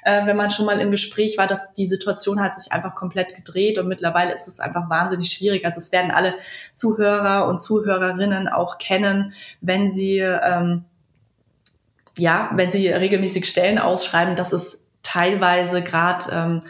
äh, 0.02 0.26
wenn 0.26 0.36
man 0.36 0.50
schon 0.50 0.66
mal 0.66 0.80
im 0.80 0.90
Gespräch 0.90 1.38
war, 1.38 1.46
dass 1.46 1.72
die 1.72 1.86
Situation 1.86 2.40
hat 2.40 2.54
sich 2.54 2.72
einfach 2.72 2.94
komplett 2.94 3.34
gedreht 3.36 3.78
und 3.78 3.88
mittlerweile 3.88 4.32
ist 4.32 4.48
es 4.48 4.60
einfach 4.60 4.90
wahnsinnig 4.90 5.30
schwierig. 5.30 5.64
Also 5.64 5.78
es 5.78 5.92
werden 5.92 6.10
alle 6.10 6.34
Zuhörer 6.74 7.46
und 7.48 7.60
Zuhörerinnen 7.60 8.48
auch 8.48 8.78
kennen, 8.78 9.32
wenn 9.60 9.88
sie 9.88 10.18
ähm, 10.18 10.84
ja, 12.18 12.50
wenn 12.54 12.70
sie 12.70 12.88
regelmäßig 12.88 13.48
Stellen 13.48 13.78
ausschreiben, 13.78 14.36
dass 14.36 14.52
es 14.52 14.84
teilweise 15.02 15.82
gerade 15.82 16.26
ähm, 16.30 16.62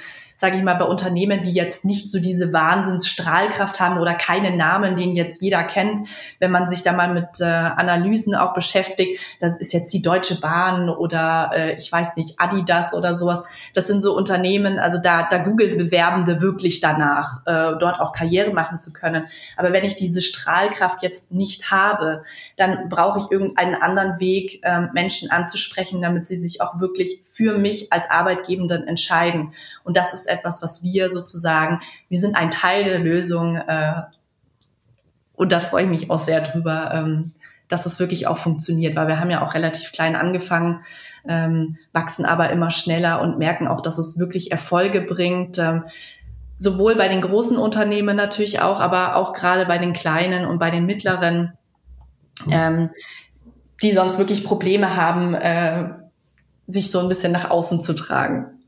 sage 0.42 0.56
ich 0.56 0.64
mal, 0.64 0.74
bei 0.74 0.86
Unternehmen, 0.86 1.44
die 1.44 1.52
jetzt 1.52 1.84
nicht 1.84 2.10
so 2.10 2.18
diese 2.18 2.52
Wahnsinnsstrahlkraft 2.52 3.78
haben 3.78 4.00
oder 4.00 4.14
keinen 4.14 4.56
Namen, 4.56 4.96
den 4.96 5.14
jetzt 5.14 5.40
jeder 5.40 5.62
kennt, 5.62 6.08
wenn 6.40 6.50
man 6.50 6.68
sich 6.68 6.82
da 6.82 6.92
mal 6.92 7.14
mit 7.14 7.40
äh, 7.40 7.44
Analysen 7.44 8.34
auch 8.34 8.52
beschäftigt, 8.52 9.20
das 9.38 9.60
ist 9.60 9.72
jetzt 9.72 9.94
die 9.94 10.02
Deutsche 10.02 10.40
Bahn 10.40 10.88
oder 10.88 11.52
äh, 11.54 11.76
ich 11.76 11.92
weiß 11.92 12.16
nicht, 12.16 12.40
Adidas 12.40 12.92
oder 12.92 13.14
sowas. 13.14 13.44
Das 13.72 13.86
sind 13.86 14.00
so 14.00 14.16
Unternehmen, 14.16 14.80
also 14.80 14.98
da, 15.00 15.28
da 15.30 15.38
googeln 15.38 15.78
Bewerbende 15.78 16.40
wirklich 16.40 16.80
danach, 16.80 17.46
äh, 17.46 17.78
dort 17.78 18.00
auch 18.00 18.12
Karriere 18.12 18.52
machen 18.52 18.80
zu 18.80 18.92
können. 18.92 19.26
Aber 19.56 19.72
wenn 19.72 19.84
ich 19.84 19.94
diese 19.94 20.22
Strahlkraft 20.22 21.04
jetzt 21.04 21.30
nicht 21.30 21.70
habe, 21.70 22.24
dann 22.56 22.88
brauche 22.88 23.20
ich 23.20 23.30
irgendeinen 23.30 23.76
anderen 23.76 24.18
Weg, 24.18 24.58
äh, 24.64 24.88
Menschen 24.92 25.30
anzusprechen, 25.30 26.02
damit 26.02 26.26
sie 26.26 26.36
sich 26.36 26.60
auch 26.60 26.80
wirklich 26.80 27.20
für 27.22 27.58
mich 27.58 27.92
als 27.92 28.10
Arbeitgebenden 28.10 28.88
entscheiden. 28.88 29.52
Und 29.84 29.96
das 29.96 30.12
ist 30.12 30.31
etwas, 30.32 30.62
was 30.62 30.82
wir 30.82 31.10
sozusagen, 31.10 31.80
wir 32.08 32.18
sind 32.18 32.36
ein 32.36 32.50
Teil 32.50 32.84
der 32.84 32.98
Lösung 32.98 33.56
äh, 33.56 34.02
und 35.34 35.52
da 35.52 35.60
freue 35.60 35.84
ich 35.84 35.90
mich 35.90 36.10
auch 36.10 36.18
sehr 36.18 36.40
drüber, 36.40 36.92
ähm, 36.94 37.32
dass 37.68 37.86
es 37.86 37.98
wirklich 37.98 38.26
auch 38.26 38.38
funktioniert, 38.38 38.96
weil 38.96 39.08
wir 39.08 39.18
haben 39.18 39.30
ja 39.30 39.42
auch 39.42 39.54
relativ 39.54 39.92
klein 39.92 40.14
angefangen, 40.14 40.84
ähm, 41.26 41.78
wachsen 41.92 42.24
aber 42.24 42.50
immer 42.50 42.70
schneller 42.70 43.20
und 43.22 43.38
merken 43.38 43.66
auch, 43.66 43.80
dass 43.80 43.98
es 43.98 44.18
wirklich 44.18 44.50
Erfolge 44.50 45.00
bringt. 45.00 45.58
Ähm, 45.58 45.84
sowohl 46.56 46.94
bei 46.94 47.08
den 47.08 47.22
großen 47.22 47.56
Unternehmen 47.56 48.14
natürlich 48.14 48.60
auch, 48.60 48.78
aber 48.78 49.16
auch 49.16 49.32
gerade 49.32 49.66
bei 49.66 49.78
den 49.78 49.94
kleinen 49.94 50.46
und 50.46 50.58
bei 50.58 50.70
den 50.70 50.86
mittleren, 50.86 51.54
ähm, 52.50 52.90
die 53.82 53.92
sonst 53.92 54.18
wirklich 54.18 54.44
Probleme 54.44 54.94
haben, 54.94 55.34
äh, 55.34 55.88
sich 56.66 56.90
so 56.90 57.00
ein 57.00 57.08
bisschen 57.08 57.32
nach 57.32 57.50
außen 57.50 57.80
zu 57.80 57.94
tragen. 57.94 58.61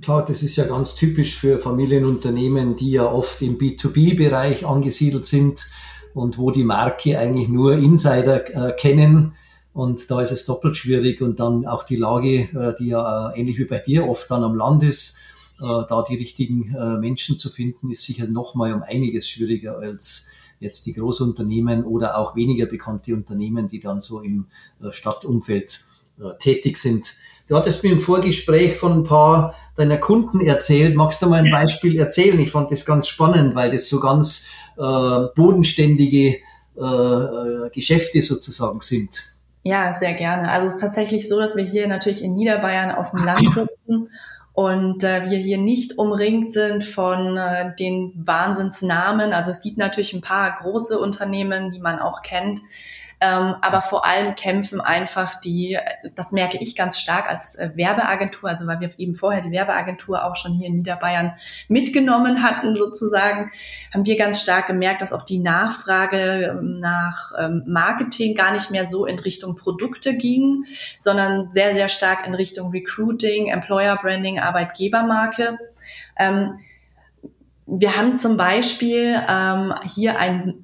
Klar, 0.00 0.24
das 0.24 0.42
ist 0.42 0.56
ja 0.56 0.64
ganz 0.64 0.94
typisch 0.94 1.36
für 1.36 1.58
Familienunternehmen, 1.58 2.76
die 2.76 2.92
ja 2.92 3.04
oft 3.04 3.42
im 3.42 3.58
B2B-Bereich 3.58 4.66
angesiedelt 4.66 5.26
sind 5.26 5.68
und 6.14 6.38
wo 6.38 6.50
die 6.50 6.64
Marke 6.64 7.18
eigentlich 7.18 7.48
nur 7.48 7.74
Insider 7.74 8.68
äh, 8.70 8.72
kennen. 8.72 9.34
Und 9.74 10.10
da 10.10 10.22
ist 10.22 10.32
es 10.32 10.46
doppelt 10.46 10.76
schwierig 10.76 11.20
und 11.20 11.40
dann 11.40 11.66
auch 11.66 11.82
die 11.82 11.96
Lage, 11.96 12.48
äh, 12.54 12.74
die 12.78 12.88
ja 12.88 13.30
äh, 13.30 13.40
ähnlich 13.40 13.58
wie 13.58 13.64
bei 13.64 13.78
dir 13.78 14.08
oft 14.08 14.30
dann 14.30 14.44
am 14.44 14.54
Land 14.54 14.82
ist, 14.82 15.18
äh, 15.60 15.64
da 15.88 16.04
die 16.08 16.16
richtigen 16.16 16.74
äh, 16.74 16.98
Menschen 16.98 17.36
zu 17.36 17.50
finden, 17.50 17.90
ist 17.90 18.04
sicher 18.04 18.26
nochmal 18.26 18.72
um 18.72 18.82
einiges 18.82 19.28
schwieriger 19.28 19.78
als 19.78 20.26
jetzt 20.58 20.86
die 20.86 20.92
Großunternehmen 20.92 21.84
oder 21.84 22.18
auch 22.18 22.34
weniger 22.34 22.66
bekannte 22.66 23.14
Unternehmen, 23.14 23.68
die 23.68 23.80
dann 23.80 24.00
so 24.00 24.20
im 24.20 24.46
äh, 24.82 24.90
Stadtumfeld 24.90 25.84
tätig 26.38 26.76
sind. 26.76 27.14
Du 27.48 27.56
hattest 27.56 27.82
mir 27.82 27.92
im 27.92 28.00
Vorgespräch 28.00 28.76
von 28.76 28.92
ein 28.92 29.04
paar 29.04 29.54
deiner 29.76 29.98
Kunden 29.98 30.40
erzählt. 30.40 30.94
Magst 30.94 31.22
du 31.22 31.26
mal 31.26 31.44
ein 31.44 31.50
Beispiel 31.50 31.98
erzählen? 31.98 32.38
Ich 32.38 32.50
fand 32.50 32.70
das 32.70 32.84
ganz 32.84 33.08
spannend, 33.08 33.54
weil 33.54 33.70
das 33.70 33.88
so 33.88 34.00
ganz 34.00 34.48
äh, 34.76 35.26
bodenständige 35.34 36.38
äh, 36.76 36.80
äh, 36.80 37.70
Geschäfte 37.70 38.22
sozusagen 38.22 38.80
sind. 38.80 39.24
Ja, 39.64 39.92
sehr 39.92 40.14
gerne. 40.14 40.50
Also 40.50 40.66
es 40.66 40.74
ist 40.74 40.80
tatsächlich 40.80 41.28
so, 41.28 41.38
dass 41.38 41.56
wir 41.56 41.64
hier 41.64 41.86
natürlich 41.86 42.22
in 42.22 42.34
Niederbayern 42.34 42.90
auf 42.90 43.10
dem 43.10 43.24
Land 43.24 43.40
sitzen 43.54 44.08
und 44.54 45.02
äh, 45.04 45.30
wir 45.30 45.38
hier 45.38 45.58
nicht 45.58 45.98
umringt 45.98 46.52
sind 46.52 46.84
von 46.84 47.36
äh, 47.36 47.74
den 47.76 48.12
Wahnsinnsnamen. 48.16 49.32
Also 49.32 49.50
es 49.50 49.62
gibt 49.62 49.78
natürlich 49.78 50.12
ein 50.12 50.20
paar 50.20 50.58
große 50.62 50.98
Unternehmen, 50.98 51.70
die 51.70 51.80
man 51.80 51.98
auch 51.98 52.22
kennt. 52.22 52.60
Ähm, 53.24 53.54
aber 53.60 53.82
vor 53.82 54.04
allem 54.04 54.34
kämpfen 54.34 54.80
einfach 54.80 55.36
die, 55.36 55.78
das 56.16 56.32
merke 56.32 56.58
ich 56.58 56.74
ganz 56.74 56.98
stark 56.98 57.30
als 57.30 57.54
äh, 57.54 57.70
Werbeagentur, 57.76 58.48
also 58.48 58.66
weil 58.66 58.80
wir 58.80 58.90
eben 58.98 59.14
vorher 59.14 59.42
die 59.42 59.52
Werbeagentur 59.52 60.24
auch 60.24 60.34
schon 60.34 60.54
hier 60.54 60.66
in 60.66 60.78
Niederbayern 60.78 61.34
mitgenommen 61.68 62.42
hatten 62.42 62.74
sozusagen, 62.74 63.52
haben 63.94 64.04
wir 64.04 64.16
ganz 64.16 64.40
stark 64.40 64.66
gemerkt, 64.66 65.02
dass 65.02 65.12
auch 65.12 65.22
die 65.22 65.38
Nachfrage 65.38 66.58
ähm, 66.58 66.80
nach 66.80 67.30
ähm, 67.38 67.62
Marketing 67.64 68.34
gar 68.34 68.52
nicht 68.52 68.72
mehr 68.72 68.86
so 68.86 69.06
in 69.06 69.20
Richtung 69.20 69.54
Produkte 69.54 70.16
ging, 70.16 70.64
sondern 70.98 71.50
sehr, 71.52 71.74
sehr 71.74 71.88
stark 71.88 72.26
in 72.26 72.34
Richtung 72.34 72.72
Recruiting, 72.72 73.46
Employer 73.46 73.98
Branding, 74.02 74.40
Arbeitgebermarke. 74.40 75.58
Ähm, 76.18 76.58
wir 77.66 77.96
haben 77.96 78.18
zum 78.18 78.36
Beispiel 78.36 79.16
ähm, 79.28 79.74
hier 79.84 80.18
ein 80.18 80.61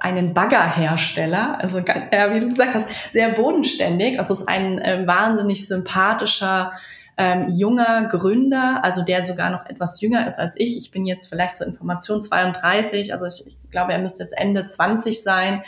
einen 0.00 0.34
Baggerhersteller, 0.34 1.58
also 1.60 1.78
ja, 1.78 2.34
wie 2.34 2.40
du 2.40 2.48
gesagt 2.48 2.74
hast, 2.74 2.86
sehr 3.12 3.30
bodenständig. 3.30 4.18
Also 4.18 4.34
es 4.34 4.40
ist 4.40 4.48
ein 4.48 4.78
äh, 4.78 5.06
wahnsinnig 5.06 5.66
sympathischer 5.66 6.72
ähm, 7.18 7.48
junger 7.48 8.06
Gründer, 8.06 8.80
also 8.84 9.02
der 9.02 9.24
sogar 9.24 9.50
noch 9.50 9.66
etwas 9.66 10.00
jünger 10.00 10.26
ist 10.26 10.38
als 10.38 10.54
ich. 10.56 10.78
Ich 10.78 10.92
bin 10.92 11.04
jetzt 11.04 11.28
vielleicht 11.28 11.56
zur 11.56 11.66
Information 11.66 12.22
32, 12.22 13.12
also 13.12 13.26
ich, 13.26 13.46
ich 13.48 13.70
glaube, 13.70 13.92
er 13.92 13.98
müsste 13.98 14.22
jetzt 14.22 14.38
Ende 14.38 14.64
20 14.64 15.20
sein. 15.22 15.62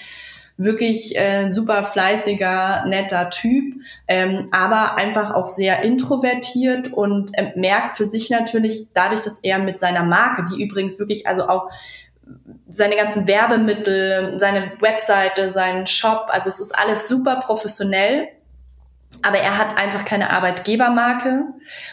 Wirklich 0.56 1.18
äh, 1.18 1.50
super 1.50 1.84
fleißiger, 1.84 2.84
netter 2.86 3.30
Typ, 3.30 3.76
ähm, 4.06 4.48
aber 4.52 4.96
einfach 4.96 5.32
auch 5.32 5.46
sehr 5.46 5.82
introvertiert 5.82 6.92
und 6.92 7.36
äh, 7.36 7.52
merkt 7.56 7.94
für 7.94 8.04
sich 8.04 8.30
natürlich 8.30 8.88
dadurch, 8.92 9.22
dass 9.22 9.40
er 9.40 9.58
mit 9.58 9.78
seiner 9.78 10.04
Marke, 10.04 10.44
die 10.52 10.62
übrigens 10.62 10.98
wirklich 10.98 11.26
also 11.26 11.48
auch 11.48 11.70
seine 12.70 12.96
ganzen 12.96 13.26
Werbemittel, 13.26 14.38
seine 14.38 14.72
Webseite, 14.80 15.50
seinen 15.50 15.86
Shop. 15.86 16.26
Also 16.28 16.48
es 16.48 16.60
ist 16.60 16.78
alles 16.78 17.08
super 17.08 17.36
professionell. 17.36 18.28
Aber 19.22 19.38
er 19.38 19.58
hat 19.58 19.76
einfach 19.76 20.04
keine 20.04 20.30
Arbeitgebermarke 20.30 21.42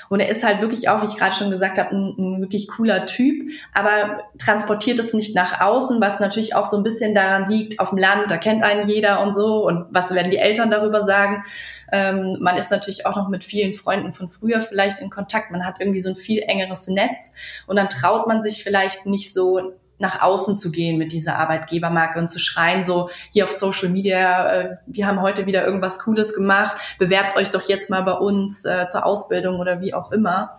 und 0.08 0.20
er 0.20 0.30
ist 0.30 0.44
halt 0.44 0.62
wirklich 0.62 0.88
auch, 0.88 1.02
wie 1.02 1.08
ich 1.08 1.18
gerade 1.18 1.36
schon 1.36 1.50
gesagt 1.50 1.78
habe, 1.78 1.90
ein, 1.90 2.16
ein, 2.18 2.42
wirklich 2.42 2.68
cooler 2.68 3.06
Typ, 3.06 3.50
aber 3.74 4.22
transportiert 4.38 5.00
es 5.00 5.14
nicht 5.14 5.36
nach 5.36 5.60
außen, 5.60 6.00
was 6.00 6.20
natürlich 6.20 6.56
auch 6.56 6.66
so 6.66 6.78
ein 6.78 6.84
bisschen 6.84 7.16
daran 7.16 7.50
liegt, 7.50 7.80
auf 7.80 7.90
dem 7.90 7.98
Land, 7.98 8.30
da 8.30 8.38
kennt 8.38 8.64
einen 8.64 8.88
jeder 8.88 9.22
und 9.22 9.34
so 9.34 9.66
und 9.66 9.88
was 9.90 10.14
werden 10.14 10.32
die 10.32 10.38
Eltern 10.38 10.70
darüber 10.70 11.04
sagen. 11.06 11.44
Ähm, 11.92 12.38
man 12.40 12.56
ist 12.56 12.70
natürlich 12.72 13.06
auch 13.08 13.16
noch 13.16 13.30
mit 13.30 13.44
vielen 13.44 13.74
Freunden 13.74 14.14
von 14.14 14.30
früher 14.30 14.62
vielleicht 14.62 15.00
in 15.00 15.10
Kontakt, 15.10 15.52
man 15.52 15.66
hat 15.66 15.82
irgendwie 15.82 16.00
so 16.00 16.12
ein 16.12 16.16
viel 16.16 16.44
engeres 16.44 16.88
Netz 16.88 17.34
und 17.66 17.78
dann 17.78 17.90
traut 17.90 18.28
man 18.28 18.44
sich 18.44 18.64
vielleicht 18.64 19.08
nicht 19.08 19.34
so 19.34 19.74
nach 20.00 20.22
außen 20.22 20.56
zu 20.56 20.72
gehen 20.72 20.98
mit 20.98 21.12
dieser 21.12 21.40
Arbeitgebermarke 21.40 22.20
und 22.20 22.30
zu 22.30 22.40
schreien, 22.40 22.84
so 22.84 23.10
hier 23.32 23.46
auf 23.46 23.52
Social 23.52 23.90
Media, 23.90 24.52
äh, 24.52 24.76
wir 24.86 25.08
haben 25.08 25.22
heute 25.22 25.46
wieder 25.46 25.66
irgendwas 25.66 26.00
Cooles 26.00 26.34
gemacht, 26.34 26.78
bewerbt 27.00 27.36
euch 27.36 27.50
doch 27.50 27.68
jetzt 27.68 27.90
mal 27.90 28.02
bei 28.02 28.14
uns 28.14 28.66
äh, 28.66 28.88
zur 28.88 29.06
Ausbildung 29.06 29.60
oder 29.60 29.82
wie 29.82 29.94
auch 29.94 30.12
immer. 30.12 30.58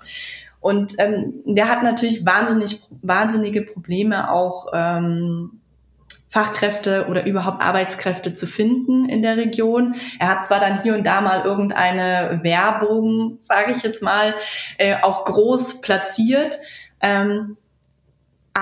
Und 0.61 0.95
ähm, 0.99 1.35
der 1.45 1.69
hat 1.69 1.83
natürlich 1.83 2.27
wahnsinnig, 2.27 2.83
wahnsinnige 3.03 3.63
Probleme 3.63 4.31
auch 4.31 4.67
ähm, 4.73 5.61
Fachkräfte 6.29 7.07
oder 7.09 7.25
überhaupt 7.25 7.63
Arbeitskräfte 7.63 8.33
zu 8.33 8.47
finden 8.47 9.09
in 9.09 9.23
der 9.23 9.37
Region. 9.37 9.95
Er 10.19 10.29
hat 10.29 10.43
zwar 10.43 10.61
dann 10.61 10.83
hier 10.83 10.95
und 10.95 11.05
da 11.05 11.21
mal 11.21 11.43
irgendeine 11.45 12.41
Werbung, 12.43 13.37
sage 13.39 13.73
ich 13.75 13.83
jetzt 13.83 14.03
mal, 14.03 14.35
äh, 14.77 14.97
auch 15.03 15.25
groß 15.25 15.81
platziert. 15.81 16.59
Ähm, 17.01 17.57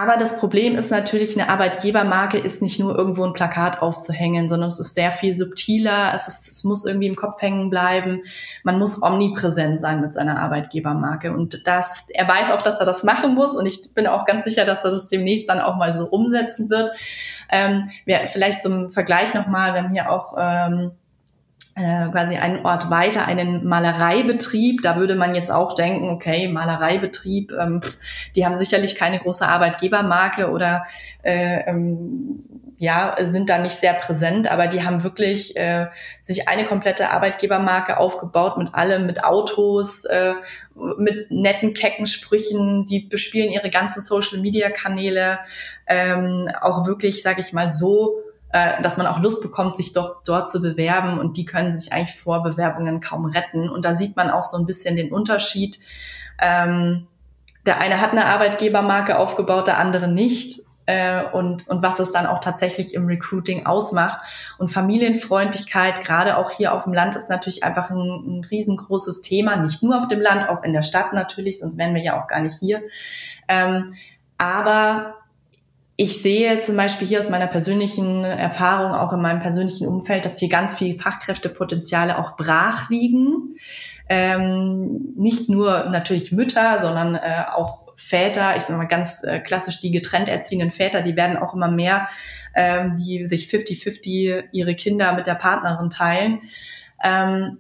aber 0.03 0.19
das 0.19 0.39
Problem 0.39 0.77
ist 0.77 0.91
natürlich, 0.91 1.39
eine 1.39 1.49
Arbeitgebermarke 1.49 2.37
ist 2.37 2.61
nicht 2.61 2.79
nur 2.79 2.95
irgendwo 2.95 3.25
ein 3.25 3.33
Plakat 3.33 3.81
aufzuhängen, 3.81 4.47
sondern 4.47 4.69
es 4.69 4.79
ist 4.79 4.95
sehr 4.95 5.11
viel 5.11 5.35
subtiler. 5.35 6.13
Es, 6.15 6.29
ist, 6.29 6.51
es 6.51 6.65
muss 6.65 6.85
irgendwie 6.85 7.07
im 7.07 7.17
Kopf 7.17 7.41
hängen 7.41 7.71
bleiben. 7.71 8.23
Man 8.63 8.79
muss 8.79 9.03
omnipräsent 9.03 9.81
sein 9.81 10.03
mit 10.03 10.13
seiner 10.13 10.39
Arbeitgebermarke. 10.39 11.33
Und 11.33 11.67
das, 11.67 12.07
er 12.11 12.29
weiß 12.29 12.51
auch, 12.51 12.61
dass 12.61 12.79
er 12.79 12.85
das 12.85 13.05
machen 13.05 13.35
muss. 13.35 13.55
Und 13.55 13.65
ich 13.65 13.95
bin 13.95 14.07
auch 14.07 14.27
ganz 14.27 14.45
sicher, 14.45 14.67
dass 14.67 14.85
er 14.85 14.91
das 14.91 15.09
demnächst 15.09 15.49
dann 15.49 15.61
auch 15.61 15.77
mal 15.77 15.95
so 15.95 16.05
umsetzen 16.05 16.69
wird. 16.69 16.93
Ähm, 17.49 17.91
wir, 18.05 18.27
vielleicht 18.29 18.61
zum 18.61 18.91
Vergleich 18.91 19.33
nochmal, 19.33 19.73
wir 19.73 19.83
haben 19.83 19.93
hier 19.93 20.11
auch 20.11 20.35
ähm, 20.39 20.93
äh, 21.77 22.09
quasi 22.11 22.37
einen 22.37 22.65
Ort 22.65 22.89
weiter, 22.89 23.27
einen 23.27 23.67
Malereibetrieb. 23.67 24.81
Da 24.81 24.97
würde 24.97 25.15
man 25.15 25.35
jetzt 25.35 25.53
auch 25.53 25.75
denken, 25.75 26.09
okay, 26.09 26.49
Malereibetrieb, 26.49 27.53
ähm, 27.53 27.83
die 28.35 28.47
haben 28.47 28.55
sicherlich 28.55 28.95
keine 28.95 29.19
große 29.19 29.47
Arbeitgebermarke 29.47 30.51
oder 30.51 30.87
äh, 31.23 31.69
ähm, 31.69 32.45
ja, 32.79 33.17
sind 33.21 33.51
da 33.51 33.59
nicht 33.59 33.75
sehr 33.75 33.93
präsent, 33.95 34.51
aber 34.51 34.69
die 34.69 34.85
haben 34.85 35.03
wirklich 35.03 35.57
äh, 35.57 35.87
sich 36.23 36.49
eine 36.49 36.65
komplette 36.65 37.11
Arbeitgebermarke 37.11 37.99
aufgebaut 37.99 38.57
mit 38.57 38.75
allem, 38.75 39.07
mit 39.07 39.25
Autos, 39.25 40.05
äh, 40.07 40.33
mit 40.99 41.31
netten, 41.31 41.75
kecken 41.75 42.07
Sprüchen, 42.07 42.87
die 42.87 43.01
bespielen 43.01 43.51
ihre 43.51 43.71
ganzen 43.71 44.01
Social-Media-Kanäle, 44.01 45.41
ähm, 45.87 46.51
auch 46.61 46.87
wirklich, 46.87 47.23
sage 47.23 47.41
ich 47.41 47.53
mal, 47.53 47.71
so 47.71 48.23
äh, 48.57 48.81
dass 48.81 48.97
man 48.97 49.07
auch 49.07 49.21
Lust 49.21 49.43
bekommt, 49.43 49.77
sich 49.77 49.93
dort, 49.93 50.27
dort 50.27 50.51
zu 50.51 50.63
bewerben 50.63 51.19
und 51.19 51.37
die 51.37 51.45
können 51.45 51.75
sich 51.75 51.93
eigentlich 51.93 52.17
vor 52.17 52.43
Bewerbungen 52.43 53.03
kaum 53.03 53.27
retten. 53.27 53.69
Und 53.69 53.85
da 53.85 53.93
sieht 53.93 54.17
man 54.17 54.31
auch 54.31 54.45
so 54.45 54.57
ein 54.57 54.65
bisschen 54.65 54.97
den 54.97 55.13
Unterschied. 55.13 55.79
Ähm, 56.41 57.07
der 57.67 57.79
eine 57.79 58.01
hat 58.01 58.13
eine 58.13 58.25
Arbeitgebermarke 58.25 59.19
aufgebaut, 59.19 59.67
der 59.67 59.77
andere 59.77 60.09
nicht. 60.09 60.63
Äh, 60.87 61.25
und, 61.33 61.69
und 61.69 61.83
was 61.83 61.99
es 61.99 62.13
dann 62.13 62.25
auch 62.25 62.41
tatsächlich 62.41 62.95
im 62.95 63.07
Recruiting 63.07 63.67
ausmacht. 63.67 64.21
Und 64.57 64.69
Familienfreundlichkeit, 64.69 66.03
gerade 66.03 66.39
auch 66.39 66.51
hier 66.51 66.73
auf 66.73 66.85
dem 66.85 66.95
Land, 66.95 67.15
ist 67.15 67.29
natürlich 67.29 67.63
einfach 67.63 67.91
ein, 67.91 67.99
ein 67.99 68.47
riesengroßes 68.51 69.21
Thema. 69.21 69.57
Nicht 69.57 69.83
nur 69.83 69.99
auf 69.99 70.09
dem 70.09 70.23
Land, 70.23 70.49
auch 70.49 70.63
in 70.63 70.73
der 70.73 70.83
Stadt 70.83 71.13
natürlich, 71.13 71.59
sonst 71.59 71.77
wären 71.77 71.95
wir 71.95 72.03
ja 72.03 72.23
auch 72.23 72.27
gar 72.27 72.41
nicht 72.41 72.59
hier. 72.59 72.81
Ähm, 73.49 73.93
aber 74.39 75.16
ich 75.99 76.21
sehe 76.21 76.59
zum 76.59 76.77
Beispiel 76.77 77.09
hier 77.09 77.19
aus 77.19 77.31
meiner 77.31 77.47
persönlichen 77.47 78.23
Erfahrung, 78.23 78.93
auch 78.93 79.15
in 79.15 79.23
meinem 79.23 79.41
persönlichen 79.41 79.89
Umfeld, 79.89 80.27
dass 80.27 80.39
hier 80.39 80.51
ganz 80.51 80.75
viele 80.75 80.99
Fachkräftepotenziale 80.99 82.19
auch 82.19 82.37
brach 82.37 82.91
liegen. 82.91 83.55
Ähm, 84.09 85.15
nicht 85.17 85.49
nur 85.49 85.89
natürlich 85.89 86.33
Mütter, 86.33 86.79
sondern 86.79 87.15
äh, 87.15 87.45
auch 87.51 87.87
Väter, 87.97 88.57
ich 88.57 88.65
sage 88.65 88.79
mal 88.79 88.85
ganz 88.85 89.25
äh, 89.25 89.41
klassisch 89.41 89.81
die 89.81 89.91
getrennt 89.91 90.29
erziehenden 90.29 90.71
Väter, 90.71 91.01
die 91.01 91.17
werden 91.17 91.39
auch 91.39 91.55
immer 91.55 91.71
mehr, 91.71 92.09
ähm, 92.55 92.97
die 92.97 93.25
sich 93.25 93.47
50-50 93.47 94.51
ihre 94.53 94.75
Kinder 94.75 95.15
mit 95.15 95.27
der 95.27 95.35
Partnerin 95.35 95.89
teilen. 95.89 96.41
Ähm, 97.03 97.59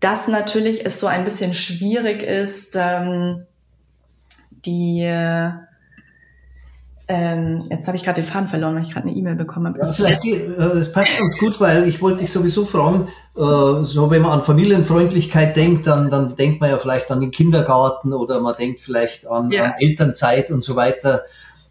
das 0.00 0.26
natürlich 0.26 0.80
ist 0.80 0.98
so 0.98 1.06
ein 1.06 1.22
bisschen 1.22 1.52
schwierig 1.52 2.24
ist, 2.24 2.74
ähm, 2.76 3.46
die 4.66 5.08
ähm, 7.06 7.64
jetzt 7.70 7.86
habe 7.86 7.96
ich 7.98 8.04
gerade 8.04 8.22
den 8.22 8.26
Faden 8.26 8.48
verloren, 8.48 8.74
weil 8.76 8.82
ich 8.82 8.90
gerade 8.90 9.08
eine 9.08 9.16
E-Mail 9.16 9.36
bekommen 9.36 9.66
habe. 9.66 9.78
Ja, 9.80 9.86
vielleicht, 9.86 10.24
äh, 10.24 10.56
das 10.56 10.90
passt 10.90 11.18
ganz 11.18 11.38
gut, 11.38 11.60
weil 11.60 11.86
ich 11.86 12.00
wollte 12.00 12.20
dich 12.20 12.30
sowieso 12.30 12.64
fragen, 12.64 13.08
äh, 13.36 13.84
so 13.84 14.10
wenn 14.10 14.22
man 14.22 14.32
an 14.32 14.42
Familienfreundlichkeit 14.42 15.54
denkt, 15.56 15.86
dann, 15.86 16.08
dann 16.08 16.34
denkt 16.34 16.62
man 16.62 16.70
ja 16.70 16.78
vielleicht 16.78 17.10
an 17.10 17.20
den 17.20 17.30
Kindergarten 17.30 18.14
oder 18.14 18.40
man 18.40 18.54
denkt 18.56 18.80
vielleicht 18.80 19.26
an, 19.26 19.50
ja. 19.50 19.64
an 19.64 19.72
Elternzeit 19.78 20.50
und 20.50 20.62
so 20.62 20.76
weiter. 20.76 21.24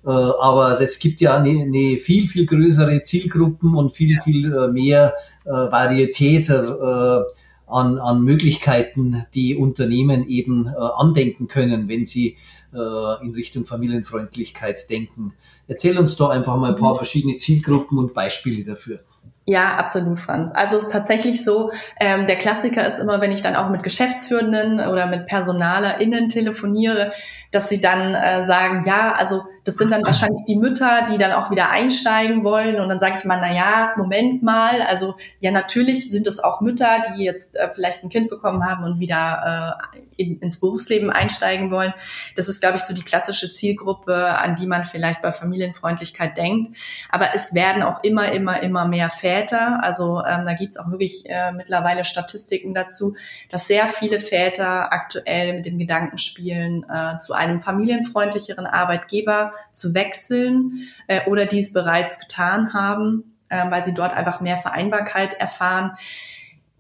Äh, 0.06 0.10
aber 0.10 0.80
es 0.82 1.00
gibt 1.00 1.20
ja 1.20 1.38
eine, 1.38 1.64
eine 1.64 1.98
viel, 1.98 2.28
viel 2.28 2.46
größere 2.46 3.02
Zielgruppen 3.02 3.74
und 3.74 3.92
viel, 3.92 4.20
viel 4.22 4.54
äh, 4.54 4.68
mehr 4.68 5.16
äh, 5.46 5.50
Varietät 5.50 6.50
äh, 6.50 7.22
an, 7.66 7.98
an 7.98 8.22
Möglichkeiten, 8.22 9.26
die 9.34 9.56
Unternehmen 9.56 10.28
eben 10.28 10.68
äh, 10.68 10.72
andenken 10.78 11.48
können, 11.48 11.90
wenn 11.90 12.06
sie 12.06 12.38
äh, 12.74 13.26
in 13.26 13.34
Richtung 13.34 13.66
Familienfreundlichkeit 13.66 14.90
denken. 14.90 15.34
Erzähl 15.68 15.98
uns 15.98 16.16
doch 16.16 16.30
einfach 16.30 16.56
mal 16.58 16.70
ein 16.70 16.80
paar 16.80 16.94
mhm. 16.94 16.98
verschiedene 16.98 17.36
Zielgruppen 17.36 17.98
und 17.98 18.14
Beispiele 18.14 18.64
dafür. 18.64 19.00
Ja, 19.46 19.76
absolut, 19.76 20.20
Franz. 20.22 20.52
Also 20.54 20.78
es 20.78 20.84
ist 20.84 20.92
tatsächlich 20.92 21.44
so, 21.44 21.72
ähm, 22.00 22.26
der 22.28 22.38
Klassiker 22.38 22.88
ist 22.88 23.00
immer, 23.00 23.20
wenn 23.20 23.34
ich 23.34 23.42
dann 23.42 23.58
auch 23.58 23.70
mit 23.70 23.84
Geschäftsführenden 23.84 24.80
oder 24.80 25.08
mit 25.08 25.28
PersonalerInnen 25.28 26.30
telefoniere, 26.30 27.12
dass 27.54 27.70
sie 27.70 27.80
dann 27.80 28.16
äh, 28.16 28.46
sagen, 28.46 28.82
ja, 28.86 29.14
also 29.14 29.44
das 29.64 29.76
sind 29.76 29.92
dann 29.92 30.04
wahrscheinlich 30.04 30.44
die 30.46 30.58
Mütter, 30.58 31.06
die 31.10 31.18
dann 31.18 31.32
auch 31.32 31.50
wieder 31.50 31.70
einsteigen 31.70 32.44
wollen. 32.44 32.80
Und 32.80 32.90
dann 32.90 33.00
sage 33.00 33.16
ich 33.18 33.26
mal, 33.26 33.40
na 33.40 33.54
ja, 33.54 33.94
Moment 33.96 34.44
mal, 34.44 34.82
also 34.82 35.16
ja, 35.40 35.52
natürlich 35.52 36.10
sind 36.10 36.28
es 36.28 36.40
auch 36.40 36.60
Mütter, 36.60 37.04
die 37.16 37.24
jetzt 37.24 37.56
äh, 37.56 37.70
vielleicht 37.72 38.04
ein 38.04 38.10
Kind 38.10 38.30
bekommen 38.30 38.66
haben 38.66 38.84
und 38.84 39.00
wieder 39.00 39.80
äh, 39.94 39.98
in, 40.18 40.40
ins 40.40 40.60
Berufsleben 40.60 41.10
einsteigen 41.12 41.72
wollen. 41.72 41.94
Das 42.36 42.50
ist, 42.50 42.60
glaube 42.60 42.76
ich, 42.76 42.84
so 42.84 42.94
die 42.94 43.04
klassische 43.04 43.50
Zielgruppe, 43.52 44.38
an 44.38 44.56
die 44.56 44.68
man 44.68 44.84
vielleicht 44.84 45.22
bei 45.22 45.32
Familienfreundlichkeit 45.32 46.38
denkt. 46.38 46.76
Aber 47.10 47.30
es 47.34 47.54
werden 47.54 47.84
auch 47.84 48.04
immer, 48.04 48.32
immer, 48.32 48.62
immer 48.62 48.88
mehr 48.88 49.10
Väter. 49.10 49.82
Also 49.82 50.22
ähm, 50.28 50.46
da 50.46 50.54
gibt's 50.56 50.78
auch 50.78 50.90
wirklich 50.92 51.24
äh, 51.30 51.52
mittlerweile 51.54 52.04
Statistiken 52.04 52.74
dazu, 52.74 53.16
dass 53.50 53.68
sehr 53.68 53.88
viele 53.88 54.20
Väter 54.20 54.92
aktuell 54.92 55.54
mit 55.54 55.66
dem 55.66 55.78
Gedanken 55.78 56.18
spielen, 56.18 56.86
äh, 56.90 57.18
zu 57.18 57.34
einem 57.44 57.62
familienfreundlicheren 57.62 58.66
Arbeitgeber 58.66 59.54
zu 59.72 59.94
wechseln 59.94 60.72
äh, 61.08 61.28
oder 61.30 61.46
dies 61.46 61.74
bereits 61.74 62.20
getan 62.20 62.74
haben, 62.74 63.36
äh, 63.50 63.70
weil 63.70 63.86
sie 63.86 63.94
dort 63.94 64.14
einfach 64.14 64.42
mehr 64.42 64.58
Vereinbarkeit 64.58 65.34
erfahren. 65.36 65.92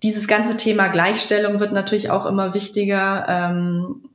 Dieses 0.01 0.27
ganze 0.27 0.57
Thema 0.57 0.87
Gleichstellung 0.87 1.59
wird 1.59 1.71
natürlich 1.71 2.09
auch 2.09 2.25
immer 2.25 2.53
wichtiger. 2.53 3.25
Ähm, 3.27 4.09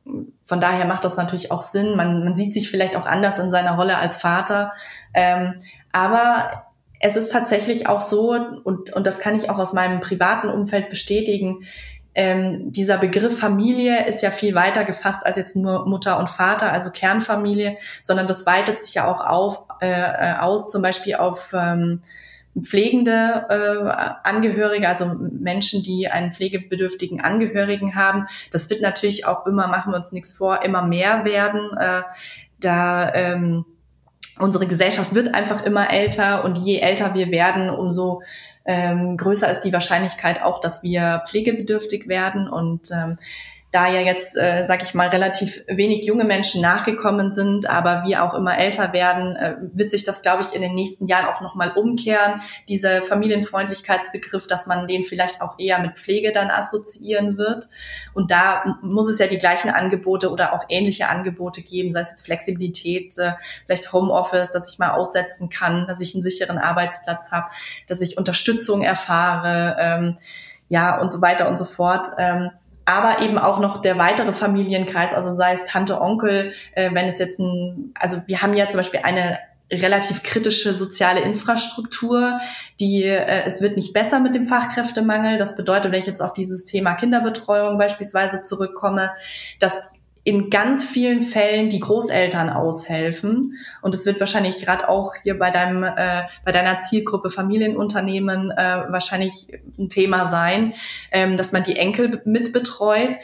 von 0.45 0.61
daher 0.61 0.87
macht 0.87 1.05
das 1.05 1.17
natürlich 1.17 1.51
auch 1.51 1.63
Sinn. 1.63 1.97
Man, 1.97 2.25
man 2.25 2.37
sieht 2.37 2.53
sich 2.53 2.71
vielleicht 2.71 2.97
auch 2.97 3.07
anders 3.07 3.39
in 3.39 3.51
seiner 3.51 3.77
Rolle 3.77 3.99
als 3.99 4.17
Vater. 4.17 4.73
Ähm, 5.15 5.55
aber 5.93 6.65
es 7.01 7.17
ist 7.17 7.31
tatsächlich 7.31 7.89
auch 7.89 8.01
so, 8.01 8.33
und, 8.65 8.93
und 8.93 9.07
das 9.07 9.21
kann 9.21 9.37
ich 9.37 9.51
auch 9.51 9.59
aus 9.59 9.73
meinem 9.73 10.01
privaten 10.01 10.49
Umfeld 10.49 10.91
bestätigen, 10.91 11.61
ähm, 12.19 12.73
dieser 12.73 12.99
Begriff 12.99 13.39
Familie 13.39 14.05
ist 14.09 14.23
ja 14.23 14.33
viel 14.33 14.57
weiter 14.57 14.85
gefasst 14.85 15.25
als 15.25 15.37
jetzt 15.37 15.55
nur 15.55 15.87
Mutter 15.87 16.19
und 16.19 16.29
Vater, 16.29 16.73
also 16.73 16.91
Kernfamilie, 16.91 17.77
sondern 18.03 18.27
das 18.27 18.45
weitet 18.45 18.83
sich 18.83 18.95
ja 18.95 19.09
auch 19.09 19.21
auf, 19.21 19.63
äh, 19.81 19.87
äh, 19.89 20.39
aus, 20.41 20.73
zum 20.73 20.83
Beispiel 20.83 21.15
auf 21.15 21.53
ähm, 21.55 22.01
pflegende 22.61 23.47
äh, 23.49 24.29
Angehörige, 24.29 24.89
also 24.89 25.15
Menschen, 25.17 25.85
die 25.85 26.09
einen 26.09 26.33
pflegebedürftigen 26.33 27.21
Angehörigen 27.21 27.95
haben. 27.95 28.27
Das 28.51 28.69
wird 28.69 28.83
natürlich 28.83 29.25
auch 29.25 29.47
immer, 29.47 29.69
machen 29.69 29.93
wir 29.93 29.97
uns 29.97 30.11
nichts 30.11 30.35
vor, 30.35 30.65
immer 30.65 30.83
mehr 30.85 31.25
werden. 31.25 31.71
Äh, 31.79 32.03
da 32.59 33.15
ähm, 33.15 33.65
unsere 34.41 34.67
Gesellschaft 34.67 35.15
wird 35.15 35.35
einfach 35.35 35.65
immer 35.65 35.91
älter 35.91 36.45
und 36.45 36.59
je 36.59 36.79
älter 36.79 37.15
wir 37.15 37.31
werden, 37.31 37.71
umso 37.71 38.23
ähm, 38.65 39.17
größer 39.17 39.51
ist 39.51 39.61
die 39.61 39.73
Wahrscheinlichkeit 39.73 40.43
auch, 40.43 40.61
dass 40.61 40.83
wir 40.83 41.23
pflegebedürftig 41.27 42.07
werden. 42.07 42.49
Und 42.49 42.91
ähm, 42.91 43.17
da 43.71 43.87
ja 43.87 44.01
jetzt, 44.01 44.35
äh, 44.35 44.65
sag 44.67 44.83
ich 44.83 44.95
mal, 44.95 45.09
relativ 45.09 45.63
wenig 45.67 46.07
junge 46.07 46.25
Menschen 46.25 46.63
nachgekommen 46.63 47.35
sind, 47.35 47.69
aber 47.69 48.05
wir 48.07 48.25
auch 48.25 48.33
immer 48.33 48.57
älter 48.57 48.95
werden, 48.95 49.37
äh, 49.37 49.57
wird 49.75 49.91
sich 49.91 50.05
das, 50.05 50.23
glaube 50.23 50.43
ich, 50.43 50.55
in 50.55 50.63
den 50.63 50.75
nächsten 50.75 51.07
Jahren 51.07 51.27
auch 51.27 51.43
nochmal 51.43 51.73
umkehren, 51.73 52.41
dieser 52.69 53.03
Familienfreundlichkeitsbegriff, 53.03 54.47
dass 54.47 54.67
man 54.67 54.87
den 54.87 55.03
vielleicht 55.03 55.43
auch 55.43 55.59
eher 55.59 55.81
mit 55.81 55.99
Pflege 55.99 56.33
dann 56.33 56.51
assoziieren 56.51 57.37
wird. 57.37 57.69
Und 58.15 58.31
da 58.31 58.79
muss 58.81 59.09
es 59.11 59.19
ja 59.19 59.27
die 59.27 59.37
gleichen 59.37 59.69
Angebote 59.69 60.31
oder 60.31 60.55
auch 60.55 60.65
ähnliche 60.71 61.11
Angebote 61.11 61.61
geben, 61.61 61.93
sei 61.93 62.01
es 62.01 62.11
jetzt 62.11 62.25
Flexibilität, 62.25 63.19
äh, 63.19 63.33
vielleicht 63.67 63.93
Homeoffice, 63.93 64.51
dass 64.51 64.73
ich 64.73 64.79
mal 64.79 64.93
aussetzen 64.93 65.51
kann, 65.51 65.87
dass 65.87 66.01
ich 66.01 66.15
einen 66.15 66.23
sicheren 66.23 66.57
Arbeitsplatz 66.57 67.33
habe, 67.33 67.49
dass 67.87 68.01
ich 68.01 68.17
Unterstützung 68.17 68.81
erfahre, 68.81 69.77
ähm, 69.79 70.19
ja, 70.71 70.99
und 71.01 71.11
so 71.11 71.21
weiter 71.21 71.49
und 71.49 71.59
so 71.59 71.65
fort. 71.67 72.09
Ähm, 72.19 72.51
aber 72.89 73.21
eben 73.21 73.37
auch 73.37 73.61
noch 73.61 73.83
der 73.83 73.99
weitere 73.99 74.33
Familienkreis, 74.33 75.13
also 75.13 75.31
sei 75.31 75.53
es 75.53 75.65
Tante, 75.65 76.01
Onkel, 76.01 76.55
äh, 76.73 76.89
wenn 76.95 77.07
es 77.07 77.19
jetzt 77.19 77.39
ein, 77.39 77.93
also 78.01 78.23
wir 78.27 78.41
haben 78.41 78.55
ja 78.55 78.67
zum 78.67 78.79
Beispiel 78.79 79.01
eine 79.03 79.39
relativ 79.71 80.23
kritische 80.23 80.73
soziale 80.73 81.21
Infrastruktur, 81.21 82.41
die 82.81 83.03
äh, 83.03 83.43
es 83.45 83.61
wird 83.61 83.77
nicht 83.77 83.93
besser 83.93 84.21
mit 84.21 84.35
dem 84.35 84.47
Fachkräftemangel. 84.47 85.37
Das 85.37 85.55
bedeutet, 85.55 85.93
wenn 85.93 86.01
ich 86.01 86.07
jetzt 86.07 86.23
auf 86.23 86.33
dieses 86.33 86.65
Thema 86.65 86.95
Kinderbetreuung 86.95 87.77
beispielsweise 87.77 88.41
zurückkomme, 88.41 89.11
dass 89.59 89.75
in 90.29 90.51
ganz 90.51 90.85
vielen 90.85 91.23
Fällen 91.23 91.71
die 91.71 91.81
Großeltern 91.81 92.51
aushelfen. 92.51 93.55
Und 93.81 93.95
es 93.95 94.05
wird 94.05 94.21
wahrscheinlich 94.21 94.59
gerade 94.59 94.87
auch 94.91 95.15
hier 95.23 95.39
bei 95.39 95.51
deinem, 95.51 95.83
äh, 95.85 96.25
bei 96.45 96.53
deiner 96.53 96.81
Zielgruppe 96.81 97.31
Familienunternehmen 97.31 98.51
äh, 98.51 98.85
wahrscheinlich 98.91 99.49
ein 99.79 99.89
Thema 99.89 100.27
sein, 100.27 100.75
ähm, 101.13 101.39
dass 101.39 101.53
man 101.53 101.63
die 101.63 101.77
Enkel 101.77 102.21
mitbetreut. 102.27 103.17